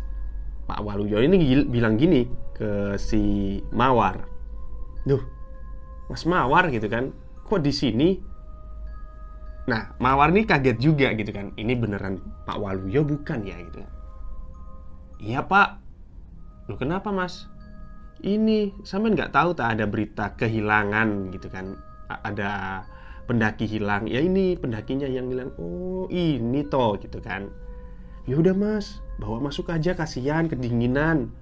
Pak 0.70 0.86
Waluyo 0.86 1.18
ini 1.18 1.66
bilang 1.66 1.98
gini 1.98 2.30
ke 2.54 2.94
si 2.94 3.58
Mawar, 3.74 4.22
duh, 5.02 5.18
Mas 6.06 6.22
Mawar 6.22 6.70
gitu 6.70 6.86
kan, 6.86 7.10
kok 7.42 7.58
di 7.58 7.74
sini? 7.74 8.14
Nah, 9.66 9.90
Mawar 9.98 10.30
ini 10.30 10.46
kaget 10.46 10.78
juga 10.78 11.10
gitu 11.18 11.34
kan, 11.34 11.50
ini 11.58 11.74
beneran 11.74 12.22
Pak 12.46 12.54
Waluyo 12.54 13.02
bukan 13.02 13.42
ya 13.42 13.58
gitu? 13.58 13.82
Iya 15.18 15.42
Pak, 15.42 15.68
lu 16.70 16.78
kenapa 16.78 17.10
Mas? 17.10 17.50
Ini 18.22 18.70
sampai 18.86 19.18
nggak 19.18 19.34
tahu 19.34 19.58
tak 19.58 19.74
ada 19.74 19.90
berita 19.90 20.38
kehilangan 20.38 21.34
gitu 21.34 21.50
kan? 21.50 21.74
Ada 22.06 22.82
pendaki 23.26 23.66
hilang, 23.66 24.06
ya 24.06 24.22
ini 24.22 24.54
pendakinya 24.54 25.10
yang 25.10 25.26
bilang, 25.26 25.50
oh 25.58 26.06
ini 26.14 26.62
toh 26.70 26.94
gitu 27.02 27.18
kan? 27.18 27.50
Ya 28.30 28.38
udah 28.38 28.54
Mas, 28.54 29.02
bawa 29.18 29.42
masuk 29.42 29.74
aja 29.74 29.90
kasihan 29.98 30.46
kedinginan. 30.46 31.34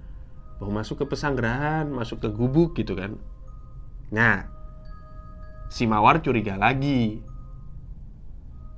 Bawa 0.57 0.81
masuk 0.81 1.05
ke 1.05 1.13
pesanggerahan 1.13 1.85
masuk 1.85 2.25
ke 2.25 2.33
gubuk 2.33 2.73
gitu 2.73 2.97
kan. 2.97 3.13
Nah 4.09 4.49
si 5.69 5.85
mawar 5.85 6.17
curiga 6.25 6.57
lagi. 6.57 7.21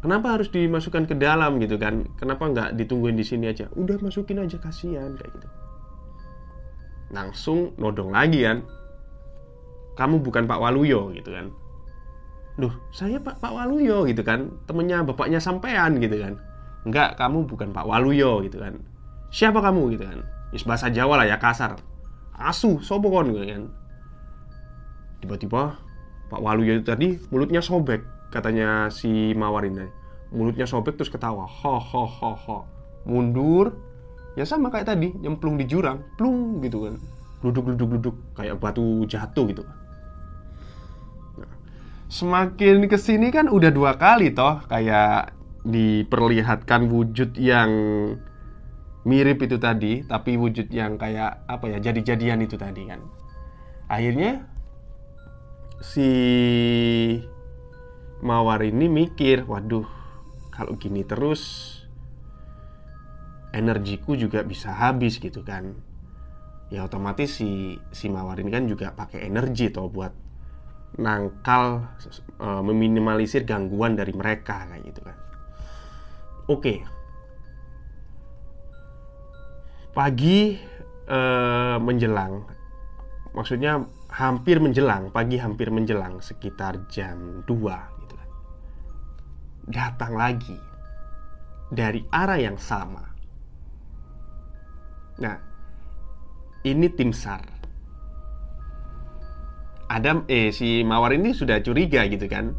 Kenapa 0.04 0.36
harus 0.36 0.52
dimasukkan 0.52 1.08
ke 1.08 1.16
dalam 1.16 1.56
gitu 1.64 1.80
kan? 1.80 2.04
Kenapa 2.20 2.52
nggak 2.52 2.70
ditungguin 2.76 3.16
di 3.16 3.24
sini 3.24 3.48
aja? 3.48 3.72
Udah 3.80 3.96
masukin 4.04 4.44
aja 4.44 4.60
kasihan 4.60 5.16
kayak 5.16 5.32
gitu. 5.32 5.48
Langsung 7.16 7.72
nodong 7.80 8.12
lagi 8.12 8.44
kan. 8.44 8.60
Kamu 9.96 10.20
bukan 10.20 10.52
Pak 10.52 10.60
Waluyo 10.60 11.16
gitu 11.16 11.32
kan. 11.32 11.48
Duh, 12.60 12.76
saya 12.92 13.24
Pak 13.24 13.40
Pak 13.40 13.56
Waluyo 13.56 14.04
gitu 14.04 14.20
kan. 14.20 14.52
Temennya 14.68 15.00
bapaknya 15.08 15.40
sampean 15.40 15.96
gitu 16.04 16.20
kan 16.20 16.51
Enggak, 16.82 17.18
kamu 17.18 17.46
bukan 17.46 17.70
Pak 17.70 17.86
Waluyo 17.86 18.42
gitu 18.42 18.58
kan. 18.58 18.82
Siapa 19.30 19.62
kamu? 19.62 19.96
gitu 19.96 20.04
kan. 20.06 20.20
Bahasa 20.68 20.92
Jawa 20.92 21.22
lah 21.22 21.28
ya 21.30 21.38
kasar. 21.38 21.78
Asu 22.36 22.82
sopo 22.82 23.14
kon? 23.14 23.32
gitu 23.32 23.46
kan. 23.46 23.64
Tiba-tiba 25.22 25.78
Pak 26.34 26.42
Waluyo 26.42 26.82
itu 26.82 26.86
tadi 26.88 27.20
mulutnya 27.30 27.62
sobek 27.62 28.02
katanya 28.32 28.88
si 28.88 29.36
Mawar 29.36 29.68
ini 29.68 29.84
mulutnya 30.32 30.64
sobek 30.64 30.96
terus 30.96 31.12
ketawa 31.12 31.44
ho 31.44 31.76
ho 31.78 32.04
ho 32.08 32.32
ho. 32.34 32.58
Mundur 33.04 33.76
ya 34.40 34.48
sama 34.48 34.72
kayak 34.72 34.96
tadi 34.96 35.12
nyemplung 35.20 35.60
di 35.60 35.68
jurang 35.68 36.00
plung 36.16 36.64
gitu 36.64 36.88
kan. 36.88 36.96
Duduk 37.44 37.74
duduk 37.76 37.90
duduk 38.00 38.16
kayak 38.38 38.62
batu 38.62 39.04
jatuh 39.10 39.50
gitu 39.50 39.66
nah, 39.66 41.50
semakin 42.06 42.86
ke 42.86 42.98
sini 43.02 43.34
kan 43.34 43.50
udah 43.50 43.74
dua 43.74 43.98
kali 43.98 44.30
toh 44.30 44.62
kayak 44.70 45.34
diperlihatkan 45.62 46.90
wujud 46.90 47.38
yang 47.38 47.72
mirip 49.06 49.42
itu 49.46 49.58
tadi, 49.58 50.06
tapi 50.06 50.38
wujud 50.38 50.70
yang 50.70 50.98
kayak 50.98 51.46
apa 51.50 51.66
ya, 51.70 51.78
jadi-jadian 51.82 52.46
itu 52.46 52.58
tadi 52.58 52.86
kan. 52.86 53.02
Akhirnya 53.90 54.46
si 55.82 56.10
Mawar 58.22 58.62
ini 58.62 58.86
mikir, 58.86 59.50
waduh, 59.50 59.90
kalau 60.54 60.78
gini 60.78 61.02
terus 61.02 61.74
energiku 63.52 64.14
juga 64.14 64.46
bisa 64.46 64.72
habis 64.72 65.18
gitu 65.18 65.42
kan. 65.42 65.74
Ya 66.72 66.88
otomatis 66.88 67.36
si 67.42 67.82
si 67.92 68.08
Mawar 68.08 68.40
ini 68.40 68.54
kan 68.54 68.70
juga 68.70 68.96
pakai 68.96 69.28
energi 69.28 69.74
toh 69.74 69.92
buat 69.92 70.14
nangkal 71.02 71.84
e, 72.40 72.48
meminimalisir 72.64 73.44
gangguan 73.44 73.98
dari 73.98 74.16
mereka 74.16 74.70
kayak 74.72 74.84
gitu 74.88 75.02
kan. 75.04 75.18
Oke. 76.52 76.84
Pagi 79.96 80.60
e, 81.08 81.20
menjelang 81.80 82.44
maksudnya 83.32 83.88
hampir 84.12 84.60
menjelang, 84.60 85.08
pagi 85.12 85.40
hampir 85.40 85.72
menjelang 85.72 86.20
sekitar 86.20 86.84
jam 86.92 87.44
2 87.48 88.04
gitu. 88.04 88.16
Datang 89.72 90.14
lagi 90.20 90.60
dari 91.72 92.04
arah 92.12 92.40
yang 92.40 92.60
sama. 92.60 93.08
Nah, 95.24 95.38
ini 96.68 96.88
tim 96.92 97.16
SAR. 97.16 97.64
Adam 99.92 100.24
eh 100.32 100.56
si 100.56 100.88
Mawar 100.88 101.12
ini 101.16 101.36
sudah 101.36 101.60
curiga 101.60 102.08
gitu 102.08 102.28
kan. 102.28 102.56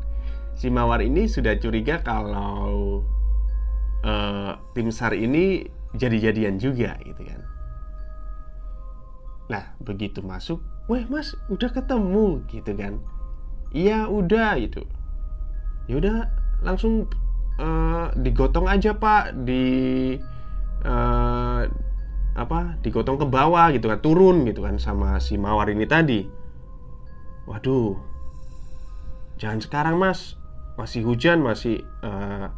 Si 0.53 0.69
Mawar 0.69 1.01
ini 1.01 1.25
sudah 1.25 1.57
curiga 1.57 2.05
kalau 2.05 3.01
uh, 4.03 4.59
tim 4.75 4.91
SAR 4.91 5.15
ini 5.15 5.67
jadi-jadian 5.97 6.57
juga 6.59 6.97
gitu 7.03 7.23
kan. 7.25 7.41
Nah, 9.51 9.65
begitu 9.83 10.25
masuk, 10.25 10.63
"Weh, 10.89 11.05
Mas, 11.09 11.37
udah 11.53 11.69
ketemu." 11.69 12.41
gitu 12.49 12.73
kan. 12.73 13.03
"Iya, 13.75 14.09
udah." 14.09 14.57
gitu. 14.61 14.87
Ya 15.91 15.99
udah, 15.99 16.17
langsung 16.63 17.11
uh, 17.61 18.09
digotong 18.17 18.71
aja, 18.71 18.97
Pak, 18.97 19.45
di 19.45 19.65
uh, 20.87 21.63
apa? 22.33 22.61
Digotong 22.81 23.21
ke 23.21 23.27
bawah 23.29 23.69
gitu 23.75 23.93
kan, 23.93 24.01
turun 24.01 24.49
gitu 24.49 24.65
kan 24.65 24.81
sama 24.81 25.21
si 25.21 25.37
Mawar 25.37 25.69
ini 25.69 25.85
tadi. 25.85 26.25
Waduh. 27.45 27.99
Jangan 29.37 29.61
sekarang, 29.61 29.97
Mas. 29.99 30.39
Masih 30.81 31.05
hujan, 31.05 31.45
masih 31.45 31.85
uh, 32.01 32.49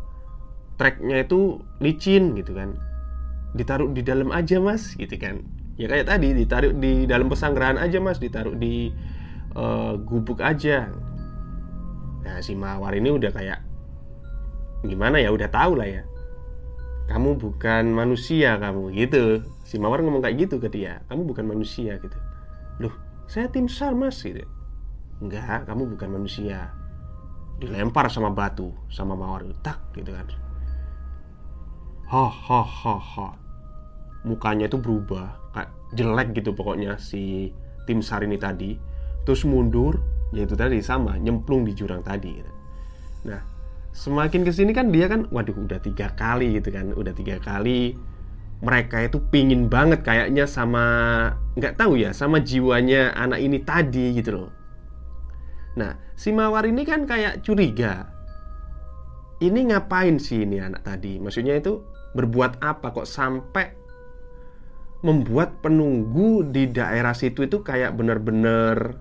treknya 0.77 1.23
itu 1.23 1.63
licin 1.79 2.35
gitu 2.39 2.55
kan. 2.55 2.75
Ditaruh 3.55 3.91
di 3.95 4.03
dalam 4.03 4.35
aja, 4.35 4.59
Mas, 4.59 4.99
gitu 4.99 5.15
kan. 5.15 5.43
Ya 5.75 5.91
kayak 5.91 6.07
tadi 6.07 6.31
ditaruh 6.39 6.71
di 6.79 7.03
dalam 7.07 7.27
pesanggerahan 7.27 7.79
aja 7.83 7.99
mas. 7.99 8.23
Ditaruh 8.23 8.55
di 8.55 8.95
uh, 9.59 9.99
gubuk 9.99 10.39
aja. 10.39 10.91
Nah 12.23 12.39
si 12.41 12.55
mawar 12.55 12.95
ini 12.95 13.11
udah 13.11 13.31
kayak 13.35 13.59
gimana 14.87 15.19
ya 15.19 15.35
udah 15.35 15.51
tahu 15.51 15.75
lah 15.75 15.89
ya. 15.91 16.03
Kamu 17.11 17.37
bukan 17.37 17.91
manusia 17.91 18.57
kamu 18.57 18.95
gitu. 18.95 19.43
Si 19.67 19.77
mawar 19.77 20.01
ngomong 20.01 20.23
kayak 20.23 20.47
gitu 20.47 20.63
ke 20.63 20.71
dia. 20.71 21.03
Kamu 21.11 21.27
bukan 21.27 21.51
manusia 21.51 21.99
gitu. 21.99 22.19
Loh 22.79 22.95
saya 23.27 23.51
tim 23.51 23.67
sar 23.67 23.99
mas 23.99 24.23
gitu. 24.23 24.47
Enggak 25.19 25.67
kamu 25.67 25.91
bukan 25.99 26.23
manusia. 26.23 26.71
Dilempar 27.59 28.11
sama 28.11 28.31
batu 28.31 28.71
sama 28.91 29.19
mawar 29.19 29.47
tak 29.63 29.79
gitu 29.95 30.11
kan 30.11 30.27
ha 32.09 32.27
ha 32.29 32.61
ha 32.61 32.97
ha. 33.01 33.29
Mukanya 34.25 34.69
itu 34.69 34.81
berubah 34.81 35.37
kayak 35.53 35.71
jelek 35.95 36.29
gitu 36.37 36.57
pokoknya 36.57 36.97
si 36.97 37.53
tim 37.85 38.01
SAR 38.01 38.25
ini 38.25 38.41
tadi. 38.41 38.77
Terus 39.25 39.45
mundur 39.49 40.01
yaitu 40.35 40.59
tadi 40.59 40.83
sama 40.83 41.15
nyemplung 41.17 41.63
di 41.63 41.73
jurang 41.73 42.03
tadi 42.03 42.43
gitu. 42.43 42.53
nah 43.25 43.41
semakin 43.95 44.43
ke 44.43 44.51
sini 44.51 44.75
kan 44.75 44.91
dia 44.91 45.07
kan 45.07 45.31
waduh 45.31 45.55
udah 45.55 45.79
tiga 45.79 46.11
kali 46.19 46.59
gitu 46.59 46.75
kan 46.75 46.93
udah 46.93 47.15
tiga 47.15 47.39
kali. 47.41 47.95
Mereka 48.65 49.13
itu 49.13 49.21
pingin 49.29 49.69
banget 49.69 50.01
kayaknya 50.03 50.49
sama 50.49 50.85
nggak 51.55 51.77
tahu 51.77 52.01
ya 52.01 52.17
sama 52.17 52.41
jiwanya 52.41 53.13
anak 53.13 53.41
ini 53.45 53.61
tadi 53.61 54.17
gitu 54.17 54.31
loh. 54.41 54.51
Nah 55.77 55.97
si 56.17 56.33
mawar 56.33 56.65
ini 56.67 56.83
kan 56.83 57.05
kayak 57.05 57.45
curiga. 57.45 58.09
Ini 59.43 59.61
ngapain 59.69 60.17
sih 60.17 60.47
ini 60.47 60.63
anak 60.63 60.87
tadi? 60.87 61.21
Maksudnya 61.21 61.59
itu 61.61 61.94
berbuat 62.15 62.63
apa 62.63 62.95
kok 62.95 63.11
sampai 63.11 63.75
membuat 65.05 65.61
penunggu 65.61 66.49
di 66.49 66.73
daerah 66.73 67.13
situ 67.13 67.45
itu 67.45 67.61
kayak 67.61 67.93
benar-benar 67.93 68.97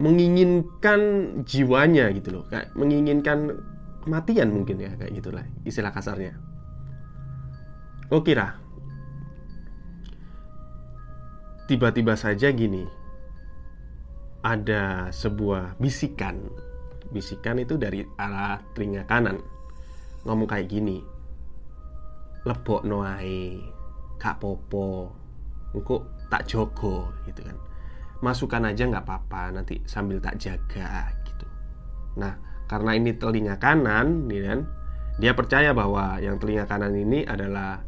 menginginkan 0.00 1.00
jiwanya 1.44 2.08
gitu 2.16 2.40
loh. 2.40 2.44
Kayak 2.48 2.72
menginginkan 2.72 3.60
kematian 4.00 4.48
mungkin 4.48 4.80
ya 4.80 4.96
kayak 4.96 5.12
gitulah 5.20 5.44
istilah 5.68 5.92
kasarnya. 5.92 6.40
Oh 8.08 8.24
kira 8.24 8.56
tiba-tiba 11.68 12.16
saja 12.16 12.48
gini 12.48 12.88
ada 14.40 15.12
sebuah 15.12 15.76
bisikan. 15.76 16.48
Bisikan 17.12 17.60
itu 17.60 17.76
dari 17.76 18.00
arah 18.16 18.64
telinga 18.72 19.04
kanan. 19.04 19.44
Ngomong 20.24 20.48
kayak 20.48 20.72
gini 20.72 21.19
lebok 22.44 22.88
noai 22.88 23.60
gak 24.20 24.40
popo 24.40 25.20
engkau 25.74 26.02
tak 26.30 26.46
jogo 26.46 27.10
gitu 27.26 27.42
kan. 27.46 27.56
Masukkan 28.20 28.68
aja 28.68 28.84
nggak 28.84 29.06
apa-apa 29.06 29.54
nanti 29.54 29.80
sambil 29.88 30.20
tak 30.20 30.36
jaga 30.38 31.10
gitu. 31.24 31.46
Nah 32.20 32.36
karena 32.70 32.94
ini 32.94 33.16
telinga 33.16 33.58
kanan 33.58 34.30
nih 34.30 34.40
kan 34.46 34.60
dia 35.18 35.32
percaya 35.34 35.74
bahwa 35.74 36.20
yang 36.22 36.38
telinga 36.38 36.68
kanan 36.70 36.94
ini 36.94 37.26
adalah 37.26 37.82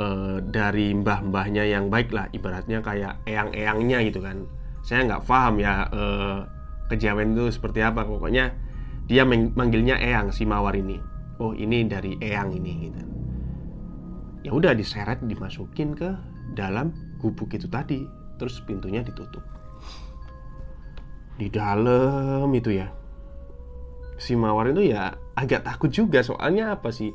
uh, 0.00 0.38
dari 0.42 0.90
mbah-mbahnya 0.96 1.64
yang 1.68 1.86
baik 1.92 2.10
lah 2.10 2.26
ibaratnya 2.34 2.82
kayak 2.82 3.22
eyang-eyangnya 3.28 3.98
gitu 4.10 4.24
kan. 4.24 4.46
Saya 4.86 5.06
nggak 5.06 5.26
paham 5.26 5.58
ya 5.58 5.86
uh, 5.90 6.46
kejawen 6.90 7.34
itu 7.34 7.50
seperti 7.50 7.82
apa. 7.82 8.06
Pokoknya 8.06 8.54
dia 9.06 9.22
manggilnya 9.26 10.00
eyang 10.02 10.34
si 10.34 10.42
mawar 10.42 10.74
ini 10.74 11.15
oh 11.40 11.52
ini 11.52 11.84
dari 11.84 12.16
eyang 12.20 12.50
ini 12.56 12.72
gitu. 12.88 13.02
Ya 14.46 14.50
udah 14.54 14.72
diseret 14.72 15.20
dimasukin 15.26 15.98
ke 15.98 16.14
dalam 16.54 16.94
gubuk 17.18 17.50
itu 17.52 17.66
tadi 17.66 18.06
terus 18.38 18.62
pintunya 18.62 19.02
ditutup. 19.02 19.42
Di 21.36 21.50
dalam 21.52 22.48
itu 22.54 22.72
ya. 22.72 22.88
Si 24.16 24.32
mawar 24.32 24.72
itu 24.72 24.88
ya 24.88 25.12
agak 25.36 25.66
takut 25.66 25.92
juga 25.92 26.24
soalnya 26.24 26.78
apa 26.78 26.88
sih? 26.88 27.12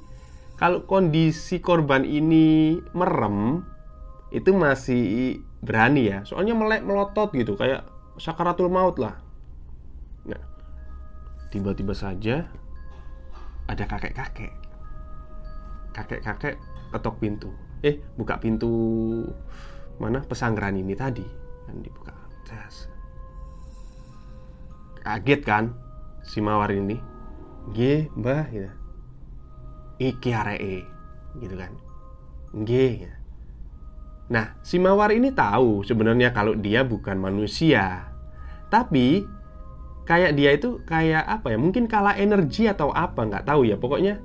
Kalau 0.59 0.85
kondisi 0.85 1.57
korban 1.57 2.05
ini 2.05 2.77
merem 2.93 3.65
itu 4.29 4.53
masih 4.53 5.41
berani 5.65 6.13
ya. 6.13 6.21
Soalnya 6.21 6.53
melek 6.53 6.85
melotot 6.85 7.33
gitu 7.33 7.57
kayak 7.57 7.89
sakaratul 8.21 8.69
maut 8.69 9.01
lah. 9.01 9.17
Nah 10.29 10.43
tiba-tiba 11.49 11.97
saja 11.97 12.45
ada 13.71 13.83
kakek-kakek. 13.87 14.51
Kakek-kakek 15.95 16.59
ketok 16.91 17.15
pintu. 17.23 17.49
Eh 17.79 18.03
buka 18.19 18.35
pintu 18.37 18.69
mana? 19.95 20.19
Pesanggeran 20.27 20.75
ini 20.75 20.91
tadi. 20.91 21.23
Kan 21.63 21.79
dibuka. 21.79 22.11
Jas. 22.43 22.91
kaget 25.01 25.41
kan 25.41 25.73
si 26.21 26.43
mawar 26.43 26.69
ini? 26.69 26.93
G 27.73 28.05
mbah 28.13 28.45
gitu 28.53 28.81
iki 30.01 30.33
aree 30.33 30.81
gitu 31.37 31.53
kan? 31.53 31.71
G 32.65 32.71
ya. 33.05 33.13
Nah, 34.31 34.57
si 34.65 34.79
Mawar 34.81 35.13
ini 35.13 35.29
tahu 35.31 35.83
sebenarnya 35.85 36.33
kalau 36.33 36.57
dia 36.57 36.81
bukan 36.81 37.19
manusia. 37.19 38.09
Tapi 38.71 39.27
kayak 40.07 40.33
dia 40.35 40.55
itu 40.55 40.81
kayak 40.83 41.23
apa 41.25 41.53
ya? 41.53 41.57
Mungkin 41.57 41.85
kalah 41.85 42.17
energi 42.17 42.67
atau 42.67 42.89
apa 42.91 43.25
nggak 43.25 43.45
tahu 43.47 43.67
ya. 43.67 43.77
Pokoknya 43.77 44.21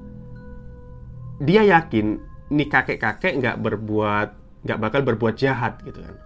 dia 1.42 1.62
yakin 1.66 2.16
nih 2.48 2.68
kakek-kakek 2.70 3.42
nggak 3.42 3.56
berbuat 3.60 4.28
nggak 4.64 4.80
bakal 4.80 5.00
berbuat 5.04 5.34
jahat 5.36 5.82
gitu 5.84 6.00
kan 6.00 6.16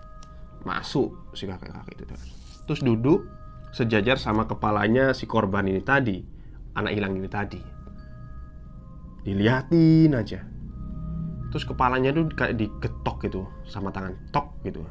masuk 0.63 1.17
si 1.33 1.49
kakek-kakek 1.49 1.97
itu 1.97 2.05
kan. 2.07 2.21
terus 2.69 2.81
duduk 2.85 3.27
sejajar 3.73 4.21
sama 4.21 4.45
kepalanya 4.45 5.17
si 5.17 5.25
korban 5.25 5.67
ini 5.67 5.81
tadi 5.81 6.21
anak 6.77 6.93
hilang 6.93 7.17
ini 7.17 7.29
tadi 7.29 7.61
diliatin 9.25 10.13
aja 10.13 10.41
terus 11.51 11.65
kepalanya 11.67 12.15
tuh 12.15 12.31
kayak 12.31 12.61
digetok 12.61 13.17
gitu 13.27 13.43
sama 13.67 13.91
tangan 13.91 14.15
tok 14.31 14.47
gitu 14.63 14.85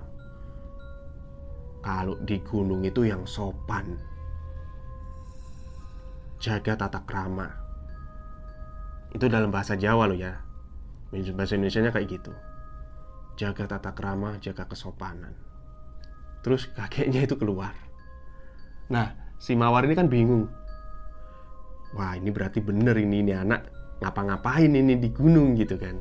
kalau 1.79 2.19
di 2.27 2.41
gunung 2.43 2.83
itu 2.83 3.07
yang 3.07 3.23
sopan 3.23 3.95
jaga 6.39 6.75
tata 6.79 7.03
krama 7.03 7.47
itu 9.11 9.27
dalam 9.27 9.51
bahasa 9.51 9.75
Jawa 9.75 10.07
loh 10.07 10.17
ya 10.17 10.39
bahasa 11.35 11.59
Indonesia 11.59 11.83
nya 11.83 11.91
kayak 11.91 12.07
gitu 12.19 12.33
jaga 13.35 13.77
tata 13.77 13.91
krama 13.91 14.39
jaga 14.39 14.67
kesopanan 14.67 15.35
terus 16.39 16.71
kakeknya 16.71 17.27
itu 17.27 17.35
keluar 17.35 17.75
Nah, 18.89 19.13
si 19.37 19.53
Mawar 19.53 19.85
ini 19.85 19.93
kan 19.93 20.09
bingung. 20.09 20.49
Wah, 21.93 22.17
ini 22.17 22.33
berarti 22.33 22.61
bener 22.61 22.97
ini 22.97 23.21
ini 23.21 23.33
anak 23.33 23.69
ngapa-ngapain 24.01 24.69
ini 24.69 24.97
di 24.97 25.09
gunung 25.13 25.53
gitu 25.57 25.77
kan. 25.77 25.97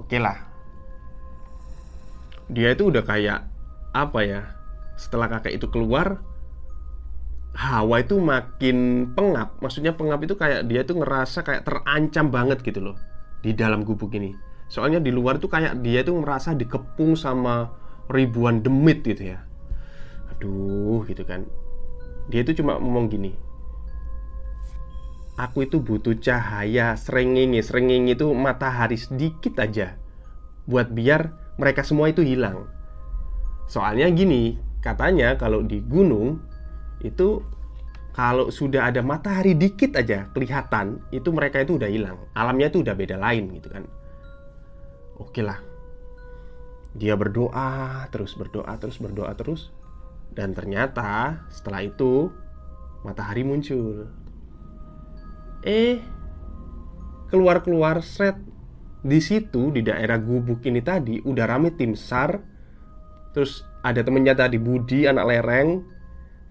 Oke 0.00 0.16
lah. 0.16 0.36
Dia 2.48 2.72
itu 2.72 2.88
udah 2.88 3.04
kayak 3.04 3.44
apa 3.92 4.20
ya? 4.24 4.40
Setelah 4.96 5.28
kakek 5.28 5.60
itu 5.60 5.68
keluar, 5.68 6.24
Hawa 7.58 8.06
itu 8.06 8.22
makin 8.22 9.10
pengap. 9.18 9.58
Maksudnya 9.58 9.90
pengap 9.98 10.22
itu 10.22 10.38
kayak 10.38 10.70
dia 10.70 10.86
tuh 10.86 11.02
ngerasa 11.02 11.42
kayak 11.42 11.66
terancam 11.66 12.30
banget 12.30 12.62
gitu 12.62 12.78
loh 12.78 12.96
di 13.42 13.50
dalam 13.50 13.82
gubuk 13.82 14.14
ini. 14.14 14.30
Soalnya 14.70 15.02
di 15.02 15.10
luar 15.10 15.42
tuh 15.42 15.50
kayak 15.50 15.82
dia 15.82 16.06
tuh 16.06 16.22
merasa 16.22 16.54
dikepung 16.54 17.18
sama 17.18 17.66
ribuan 18.06 18.62
demit 18.62 19.02
gitu 19.02 19.34
ya. 19.34 19.42
Aduh, 20.30 21.02
gitu 21.10 21.26
kan. 21.26 21.42
Dia 22.30 22.46
itu 22.46 22.62
cuma 22.62 22.78
ngomong 22.78 23.10
gini. 23.10 23.34
Aku 25.38 25.62
itu 25.62 25.78
butuh 25.78 26.18
cahaya 26.18 26.98
serengenge 26.98 27.62
Serengenge 27.62 28.18
itu 28.18 28.26
matahari 28.34 28.98
sedikit 28.98 29.54
aja 29.62 29.94
Buat 30.66 30.90
biar 30.90 31.30
mereka 31.62 31.86
semua 31.86 32.10
itu 32.10 32.26
hilang 32.26 32.66
Soalnya 33.70 34.10
gini 34.10 34.58
Katanya 34.82 35.38
kalau 35.38 35.62
di 35.62 35.78
gunung 35.78 36.42
Itu 37.04 37.44
kalau 38.14 38.50
sudah 38.50 38.90
ada 38.90 38.98
matahari 38.98 39.54
dikit 39.54 39.94
aja 39.94 40.26
kelihatan 40.34 40.98
Itu 41.14 41.30
mereka 41.30 41.62
itu 41.62 41.78
udah 41.78 41.86
hilang. 41.86 42.18
Alamnya 42.34 42.70
itu 42.70 42.82
udah 42.82 42.94
beda 42.98 43.16
lain 43.18 43.54
gitu 43.54 43.68
kan. 43.70 43.84
Oke 45.18 45.42
lah. 45.42 45.62
Dia 46.98 47.14
berdoa 47.14 48.06
Terus 48.10 48.34
berdoa 48.34 48.74
Terus 48.78 48.98
berdoa 48.98 49.32
terus. 49.38 49.70
Dan 50.34 50.52
ternyata 50.52 51.46
setelah 51.50 51.86
itu 51.86 52.30
Matahari 53.06 53.46
muncul. 53.46 54.10
Eh, 55.62 56.02
keluar-keluar 57.30 58.02
set 58.02 58.34
di 58.98 59.22
situ 59.22 59.70
di 59.70 59.86
daerah 59.86 60.18
gubuk 60.18 60.66
ini 60.66 60.82
tadi 60.82 61.22
udah 61.22 61.44
rame 61.46 61.70
tim 61.78 61.94
SAR. 61.94 62.42
Terus 63.30 63.62
ada 63.86 64.02
temennya 64.02 64.34
tadi 64.34 64.58
Budi 64.58 65.06
anak 65.06 65.30
lereng. 65.30 65.86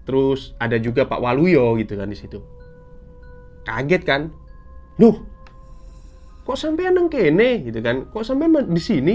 Terus 0.08 0.56
ada 0.56 0.80
juga 0.80 1.04
Pak 1.04 1.20
Waluyo 1.20 1.76
gitu 1.76 2.00
kan 2.00 2.08
di 2.08 2.16
situ. 2.16 2.40
Kaget 3.68 4.02
kan? 4.08 4.32
Loh, 4.96 5.20
kok 6.48 6.56
sampai 6.56 6.88
neng 6.88 7.12
kene 7.12 7.60
gitu 7.68 7.84
kan? 7.84 8.08
Kok 8.08 8.24
sampai 8.24 8.48
di 8.64 8.80
sini? 8.80 9.14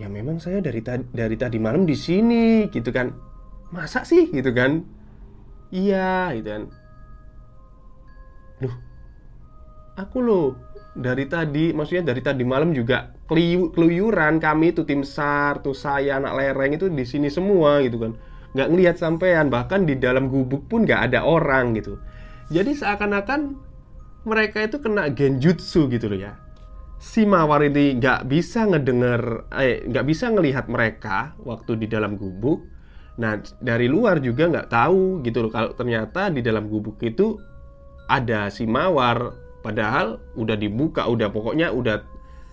Ya 0.00 0.08
memang 0.08 0.40
saya 0.40 0.64
dari 0.64 0.80
tadi 0.80 1.04
dari 1.12 1.36
tadi 1.36 1.60
malam 1.60 1.84
di 1.84 1.92
sini 1.92 2.64
gitu 2.72 2.88
kan. 2.88 3.12
Masa 3.68 4.08
sih 4.08 4.32
gitu 4.32 4.56
kan? 4.56 4.88
Iya 5.68 6.32
gitu 6.40 6.48
kan. 6.48 6.64
Loh, 8.64 8.74
aku 10.00 10.18
loh 10.24 10.48
dari 10.96 11.28
tadi, 11.28 11.76
maksudnya 11.76 12.10
dari 12.10 12.24
tadi 12.24 12.42
malam 12.42 12.72
juga 12.72 13.12
keluyuran 13.28 14.40
kami 14.40 14.72
itu 14.72 14.82
tim 14.88 15.04
SAR, 15.04 15.60
tuh 15.60 15.76
saya 15.76 16.16
anak 16.16 16.32
lereng 16.34 16.72
itu 16.74 16.88
di 16.88 17.04
sini 17.04 17.28
semua 17.28 17.84
gitu 17.84 18.00
kan. 18.00 18.16
Nggak 18.56 18.68
ngelihat 18.72 18.96
sampean, 18.96 19.52
bahkan 19.52 19.84
di 19.84 19.98
dalam 19.98 20.32
gubuk 20.32 20.68
pun 20.68 20.88
nggak 20.88 21.12
ada 21.12 21.24
orang 21.24 21.76
gitu. 21.76 22.00
Jadi 22.48 22.72
seakan-akan 22.76 23.56
mereka 24.24 24.64
itu 24.64 24.80
kena 24.80 25.12
genjutsu 25.12 25.88
gitu 25.92 26.08
loh 26.08 26.20
ya. 26.20 26.32
Si 26.98 27.22
Mawar 27.22 27.62
ini 27.62 28.00
nggak 28.00 28.26
bisa 28.26 28.66
ngedenger, 28.66 29.52
eh 29.54 29.86
nggak 29.86 30.04
bisa 30.08 30.32
ngelihat 30.32 30.66
mereka 30.66 31.38
waktu 31.44 31.78
di 31.78 31.86
dalam 31.86 32.18
gubuk. 32.18 32.64
Nah 33.20 33.38
dari 33.60 33.86
luar 33.86 34.18
juga 34.18 34.48
nggak 34.48 34.70
tahu 34.70 35.22
gitu 35.22 35.46
loh 35.46 35.52
kalau 35.52 35.70
ternyata 35.74 36.32
di 36.32 36.42
dalam 36.42 36.66
gubuk 36.66 36.98
itu 37.04 37.38
ada 38.08 38.48
si 38.48 38.64
mawar 38.64 39.36
padahal 39.60 40.16
udah 40.38 40.56
dibuka 40.56 41.04
udah 41.04 41.28
pokoknya 41.28 41.68
udah 41.74 42.00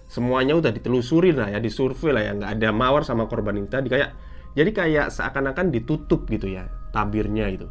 semuanya 0.05 0.53
udah 0.57 0.69
ditelusuri 0.69 1.31
lah 1.33 1.49
ya 1.49 1.63
disurvei 1.63 2.11
lah 2.13 2.21
ya 2.21 2.31
nggak 2.35 2.51
ada 2.59 2.69
mawar 2.75 3.01
sama 3.07 3.25
korban 3.25 3.57
ini 3.57 3.69
tadi 3.71 3.87
kayak 3.89 4.13
jadi 4.55 4.71
kayak 4.71 5.07
seakan-akan 5.11 5.67
ditutup 5.69 6.23
gitu 6.31 6.47
ya 6.47 6.71
tabirnya 6.95 7.51
itu. 7.51 7.67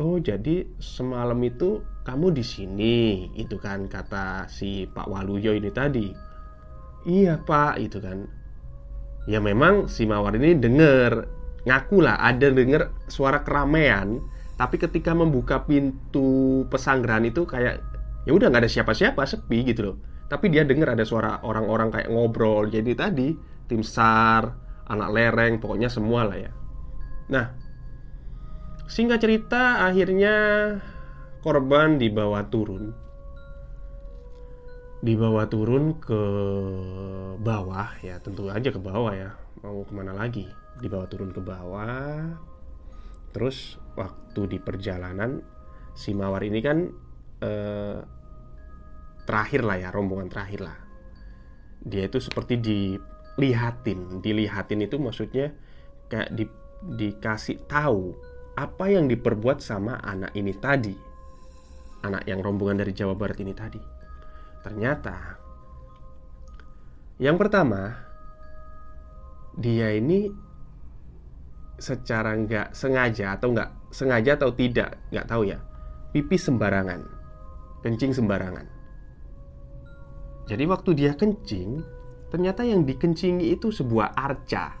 Oh 0.00 0.16
jadi 0.16 0.64
semalam 0.80 1.36
itu 1.44 1.84
kamu 2.04 2.32
di 2.32 2.44
sini 2.44 2.96
itu 3.36 3.56
kan 3.60 3.88
kata 3.88 4.48
si 4.48 4.88
Pak 4.88 5.08
Waluyo 5.08 5.52
ini 5.52 5.68
tadi. 5.68 6.08
Iya 7.04 7.40
Pak 7.44 7.76
itu 7.80 8.00
kan. 8.00 8.24
Ya 9.28 9.40
memang 9.40 9.92
si 9.92 10.08
mawar 10.08 10.36
ini 10.40 10.56
denger 10.56 11.28
ngaku 11.68 11.98
lah 12.00 12.16
ada 12.20 12.48
denger 12.48 12.94
suara 13.10 13.42
keramaian 13.42 14.22
tapi 14.56 14.78
ketika 14.80 15.12
membuka 15.12 15.66
pintu 15.66 16.62
pesanggrahan 16.72 17.26
itu 17.28 17.44
kayak 17.44 17.82
ya 18.24 18.32
udah 18.32 18.48
nggak 18.48 18.64
ada 18.64 18.72
siapa-siapa 18.72 19.20
sepi 19.28 19.68
gitu 19.68 19.92
loh. 19.92 19.96
Tapi 20.32 20.48
dia 20.48 20.64
dengar 20.64 20.96
ada 20.96 21.04
suara 21.04 21.44
orang-orang 21.44 21.92
kayak 21.92 22.08
ngobrol 22.08 22.66
jadi 22.72 22.92
tadi 22.96 23.36
tim 23.68 23.84
sar 23.84 24.65
anak 24.86 25.10
lereng 25.10 25.58
pokoknya 25.58 25.90
semua 25.90 26.26
lah 26.26 26.38
ya. 26.38 26.52
Nah 27.30 27.46
singkat 28.86 29.18
cerita 29.18 29.82
akhirnya 29.82 30.34
korban 31.42 31.98
dibawa 31.98 32.46
turun. 32.46 32.94
Dibawa 35.02 35.46
turun 35.46 35.98
ke 36.00 36.22
bawah 37.38 37.94
ya 38.00 38.18
tentu 38.22 38.48
aja 38.48 38.70
ke 38.70 38.80
bawah 38.80 39.12
ya. 39.12 39.30
Mau 39.62 39.82
ke 39.86 39.92
mana 39.92 40.14
lagi? 40.14 40.46
Dibawa 40.78 41.06
turun 41.10 41.30
ke 41.34 41.42
bawah. 41.42 42.22
Terus 43.34 43.76
waktu 43.98 44.56
di 44.56 44.58
perjalanan 44.62 45.44
si 45.92 46.16
mawar 46.16 46.44
ini 46.46 46.60
kan 46.64 46.88
eh, 47.44 47.98
terakhir 49.26 49.66
lah 49.66 49.76
ya 49.76 49.88
rombongan 49.90 50.30
terakhir 50.30 50.60
lah. 50.64 50.78
Dia 51.82 52.08
itu 52.08 52.18
seperti 52.22 52.58
dilihatin 53.36 54.24
dilihatin 54.24 54.80
itu 54.88 54.96
maksudnya 54.96 55.52
kayak 56.08 56.32
di, 56.32 56.44
dikasih 56.96 57.68
tahu 57.68 58.16
apa 58.56 58.88
yang 58.88 59.06
diperbuat 59.06 59.60
sama 59.60 60.00
anak 60.00 60.32
ini 60.32 60.56
tadi. 60.56 60.96
Anak 62.04 62.24
yang 62.24 62.40
rombongan 62.40 62.80
dari 62.80 62.96
Jawa 62.96 63.12
Barat 63.12 63.36
ini 63.44 63.52
tadi. 63.52 63.80
Ternyata 64.64 65.16
yang 67.20 67.36
pertama 67.36 67.92
dia 69.56 69.92
ini 69.92 70.28
secara 71.76 72.32
nggak 72.32 72.72
sengaja 72.72 73.36
atau 73.36 73.52
nggak 73.52 73.70
sengaja 73.92 74.36
atau 74.40 74.52
tidak 74.52 74.96
nggak 75.12 75.28
tahu 75.28 75.48
ya 75.48 75.60
pipis 76.12 76.48
sembarangan 76.48 77.16
kencing 77.86 78.10
sembarangan. 78.10 78.66
Jadi 80.50 80.64
waktu 80.66 80.90
dia 80.98 81.12
kencing 81.14 81.82
ternyata 82.32 82.66
yang 82.66 82.82
dikencingi 82.82 83.52
itu 83.54 83.70
sebuah 83.70 84.16
arca. 84.16 84.74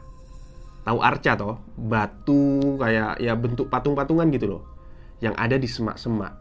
Tahu 0.86 0.98
arca 1.02 1.34
toh? 1.34 1.58
Batu 1.74 2.78
kayak 2.78 3.18
ya 3.18 3.34
bentuk 3.34 3.66
patung-patungan 3.66 4.30
gitu 4.30 4.46
loh. 4.46 4.62
Yang 5.18 5.34
ada 5.34 5.56
di 5.58 5.68
semak-semak. 5.68 6.34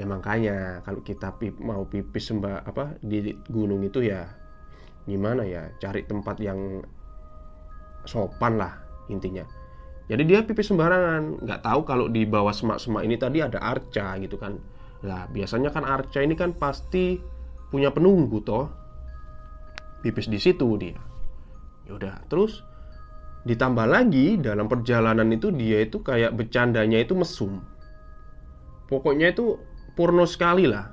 Ya 0.00 0.08
makanya 0.08 0.80
kalau 0.86 1.04
kita 1.04 1.36
pip, 1.36 1.60
mau 1.60 1.84
pipis 1.84 2.32
sembah 2.32 2.64
apa 2.64 2.96
di 3.04 3.36
gunung 3.52 3.84
itu 3.84 4.00
ya 4.00 4.32
gimana 5.04 5.44
ya 5.44 5.68
cari 5.76 6.06
tempat 6.08 6.40
yang 6.40 6.80
sopan 8.08 8.56
lah 8.56 8.80
intinya. 9.12 9.44
Jadi 10.10 10.22
dia 10.26 10.42
pipis 10.42 10.72
sembarangan, 10.72 11.44
nggak 11.46 11.60
tahu 11.62 11.80
kalau 11.86 12.10
di 12.10 12.26
bawah 12.26 12.50
semak-semak 12.50 13.06
ini 13.06 13.14
tadi 13.14 13.38
ada 13.44 13.62
arca 13.62 14.18
gitu 14.18 14.40
kan. 14.40 14.58
Lah 15.06 15.30
biasanya 15.30 15.70
kan 15.70 15.86
arca 15.86 16.18
ini 16.18 16.34
kan 16.34 16.50
pasti 16.56 17.20
punya 17.70 17.94
penunggu 17.94 18.42
toh. 18.42 18.66
Pipis 20.00 20.28
di 20.28 20.40
situ 20.40 20.66
dia. 20.80 20.96
Yaudah, 21.88 22.24
terus 22.30 22.64
ditambah 23.44 23.88
lagi 23.88 24.36
dalam 24.36 24.68
perjalanan 24.68 25.28
itu 25.32 25.48
dia 25.52 25.80
itu 25.84 26.00
kayak 26.04 26.36
bercandanya 26.36 27.00
itu 27.00 27.16
mesum. 27.16 27.60
Pokoknya 28.88 29.32
itu 29.32 29.60
porno 29.94 30.24
sekali 30.24 30.68
lah. 30.68 30.92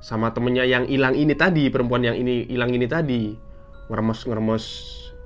Sama 0.00 0.32
temennya 0.32 0.64
yang 0.64 0.88
hilang 0.88 1.12
ini 1.12 1.36
tadi, 1.36 1.68
perempuan 1.68 2.00
yang 2.00 2.16
ini 2.16 2.48
hilang 2.48 2.72
ini 2.72 2.86
tadi. 2.88 3.36
Ngeremes-ngeremes 3.90 4.64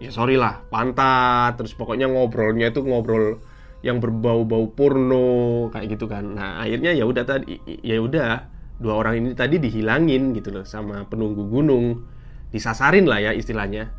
ya 0.02 0.10
sorry 0.10 0.34
lah 0.34 0.58
pantat 0.68 1.54
terus 1.54 1.72
pokoknya 1.78 2.10
ngobrolnya 2.10 2.74
itu 2.74 2.82
ngobrol 2.82 3.38
yang 3.84 4.00
berbau-bau 4.00 4.72
porno 4.74 5.68
kayak 5.70 5.94
gitu 5.94 6.10
kan 6.10 6.34
nah 6.34 6.64
akhirnya 6.64 6.96
ya 6.96 7.04
udah 7.06 7.24
tadi 7.24 7.60
ya 7.84 8.00
udah 8.00 8.50
dua 8.80 8.94
orang 9.00 9.14
ini 9.22 9.28
tadi 9.38 9.62
dihilangin 9.62 10.34
gitu 10.34 10.50
loh 10.50 10.66
sama 10.66 11.06
penunggu 11.06 11.46
gunung 11.46 12.02
disasarin 12.54 13.10
lah 13.10 13.18
ya 13.18 13.32
istilahnya. 13.34 13.90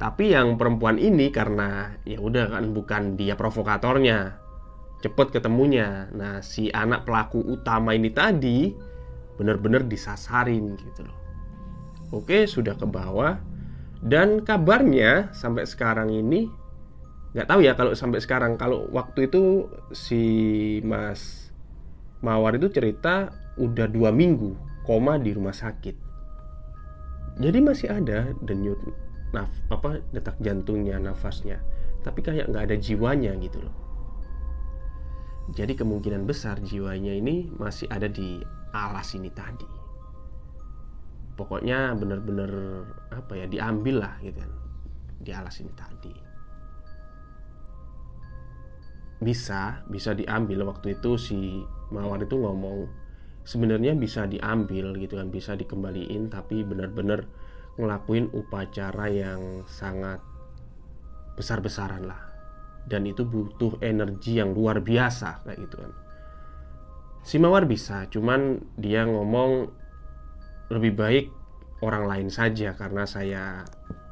Tapi 0.00 0.32
yang 0.32 0.56
perempuan 0.56 0.96
ini 0.96 1.28
karena 1.28 1.92
ya 2.08 2.16
udah 2.16 2.56
kan 2.56 2.72
bukan 2.72 3.20
dia 3.20 3.36
provokatornya 3.36 4.40
cepet 5.04 5.36
ketemunya. 5.36 6.08
Nah 6.16 6.40
si 6.40 6.72
anak 6.72 7.04
pelaku 7.04 7.44
utama 7.44 7.92
ini 7.92 8.08
tadi 8.08 8.72
bener-bener 9.36 9.84
disasarin 9.84 10.80
gitu 10.80 11.04
loh. 11.04 11.18
Oke 12.16 12.48
sudah 12.48 12.72
ke 12.80 12.88
bawah. 12.88 13.36
Dan 14.00 14.40
kabarnya 14.40 15.28
sampai 15.36 15.68
sekarang 15.68 16.08
ini 16.08 16.48
nggak 17.36 17.46
tahu 17.46 17.60
ya 17.60 17.76
kalau 17.76 17.92
sampai 17.92 18.24
sekarang 18.24 18.56
kalau 18.56 18.88
waktu 18.88 19.28
itu 19.28 19.68
si 19.92 20.24
Mas 20.80 21.52
Mawar 22.24 22.56
itu 22.56 22.72
cerita 22.72 23.28
udah 23.60 23.84
dua 23.86 24.08
minggu 24.10 24.56
koma 24.88 25.20
di 25.20 25.36
rumah 25.36 25.52
sakit 25.52 26.09
jadi 27.40 27.58
masih 27.64 27.88
ada 27.88 28.36
denyut 28.44 28.76
naf 29.32 29.48
apa 29.72 30.02
detak 30.12 30.36
jantungnya 30.44 31.00
nafasnya. 31.00 31.56
Tapi 32.04 32.20
kayak 32.24 32.52
nggak 32.52 32.64
ada 32.68 32.76
jiwanya 32.76 33.32
gitu 33.40 33.60
loh. 33.64 33.76
Jadi 35.56 35.74
kemungkinan 35.74 36.28
besar 36.28 36.60
jiwanya 36.62 37.10
ini 37.10 37.50
masih 37.58 37.88
ada 37.90 38.06
di 38.06 38.44
alas 38.76 39.16
ini 39.16 39.32
tadi. 39.32 39.66
Pokoknya 41.34 41.96
bener-bener 41.96 42.84
apa 43.08 43.32
ya 43.32 43.48
diambil 43.48 44.04
lah 44.04 44.14
gitu 44.20 44.36
kan 44.36 44.52
di 45.20 45.30
alas 45.32 45.56
ini 45.64 45.72
tadi. 45.72 46.14
Bisa 49.20 49.84
bisa 49.88 50.12
diambil. 50.12 50.68
Waktu 50.68 51.00
itu 51.00 51.16
si 51.16 51.64
Mawar 51.90 52.22
itu 52.24 52.36
ngomong 52.36 52.88
sebenarnya 53.44 53.96
bisa 53.96 54.28
diambil 54.28 54.94
gitu 55.00 55.16
kan 55.16 55.32
bisa 55.32 55.56
dikembaliin 55.56 56.28
tapi 56.28 56.62
benar-benar 56.62 57.24
ngelakuin 57.80 58.28
upacara 58.36 59.08
yang 59.08 59.64
sangat 59.64 60.20
besar-besaran 61.38 62.04
lah. 62.04 62.20
Dan 62.84 63.08
itu 63.08 63.24
butuh 63.24 63.80
energi 63.80 64.40
yang 64.40 64.52
luar 64.52 64.84
biasa 64.84 65.44
kayak 65.46 65.58
gitu 65.68 65.76
kan. 65.80 65.92
Si 67.20 67.36
Mawar 67.36 67.68
bisa 67.68 68.08
cuman 68.08 68.60
dia 68.80 69.04
ngomong 69.04 69.68
lebih 70.72 70.92
baik 70.96 71.26
orang 71.84 72.04
lain 72.08 72.28
saja 72.32 72.72
karena 72.76 73.04
saya 73.04 73.64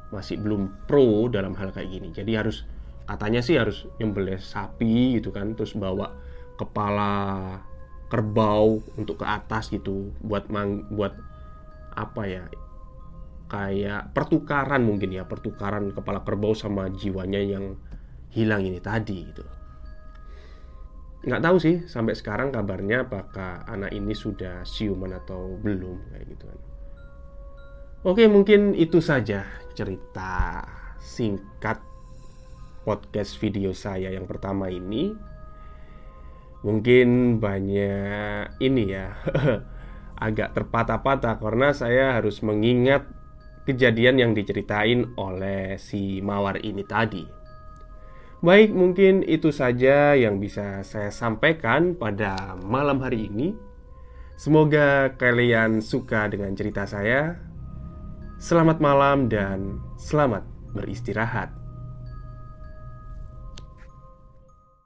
masih 0.09 0.41
belum 0.41 0.89
pro 0.89 1.29
dalam 1.29 1.53
hal 1.57 1.69
kayak 1.69 1.89
gini. 1.89 2.09
Jadi 2.13 2.31
harus 2.33 2.65
katanya 3.05 3.41
sih 3.41 3.57
harus 3.57 3.89
nyembelih 3.97 4.37
sapi 4.37 5.17
gitu 5.17 5.33
kan 5.33 5.57
terus 5.57 5.73
bawa 5.73 6.13
kepala 6.57 7.57
kerbau 8.09 8.81
untuk 8.97 9.21
ke 9.21 9.25
atas 9.25 9.69
gitu 9.69 10.09
buat 10.25 10.49
mang 10.49 10.89
buat 10.89 11.13
apa 11.93 12.23
ya 12.25 12.43
kayak 13.49 14.13
pertukaran 14.13 14.85
mungkin 14.85 15.13
ya 15.13 15.25
pertukaran 15.25 15.93
kepala 15.93 16.21
kerbau 16.21 16.53
sama 16.53 16.89
jiwanya 16.93 17.41
yang 17.41 17.77
hilang 18.29 18.65
ini 18.65 18.77
tadi 18.77 19.25
gitu. 19.25 19.41
Nggak 21.25 21.43
tahu 21.43 21.57
sih 21.59 21.75
sampai 21.89 22.13
sekarang 22.15 22.53
kabarnya 22.53 23.09
apakah 23.09 23.65
anak 23.65 23.91
ini 23.91 24.13
sudah 24.13 24.63
siuman 24.63 25.17
atau 25.17 25.57
belum 25.59 26.13
kayak 26.13 26.25
gitu 26.29 26.45
kan. 26.45 26.59
Oke 28.07 28.23
mungkin 28.31 28.77
itu 28.77 29.03
saja 29.03 29.43
cerita 29.75 30.63
singkat 31.03 31.83
podcast 32.87 33.35
video 33.41 33.75
saya 33.75 34.13
yang 34.13 34.23
pertama 34.23 34.71
ini 34.71 35.11
mungkin 36.61 37.39
banyak 37.39 38.59
ini 38.59 38.83
ya 38.91 39.15
agak 40.27 40.51
terpatah-patah 40.51 41.39
karena 41.39 41.71
saya 41.71 42.19
harus 42.19 42.43
mengingat 42.43 43.07
kejadian 43.63 44.19
yang 44.19 44.31
diceritain 44.35 45.13
oleh 45.15 45.77
si 45.77 46.19
Mawar 46.25 46.59
ini 46.65 46.83
tadi. 46.83 47.23
Baik, 48.39 48.71
mungkin 48.71 49.21
itu 49.27 49.51
saja 49.51 50.15
yang 50.15 50.39
bisa 50.39 50.79
saya 50.87 51.11
sampaikan 51.11 51.91
pada 51.93 52.55
malam 52.55 53.03
hari 53.03 53.27
ini. 53.27 53.51
Semoga 54.39 55.11
kalian 55.19 55.83
suka 55.83 56.31
dengan 56.31 56.55
cerita 56.55 56.87
saya. 56.87 57.35
Selamat 58.39 58.79
malam 58.79 59.27
dan 59.27 59.83
selamat 59.99 60.47
beristirahat. 60.71 61.58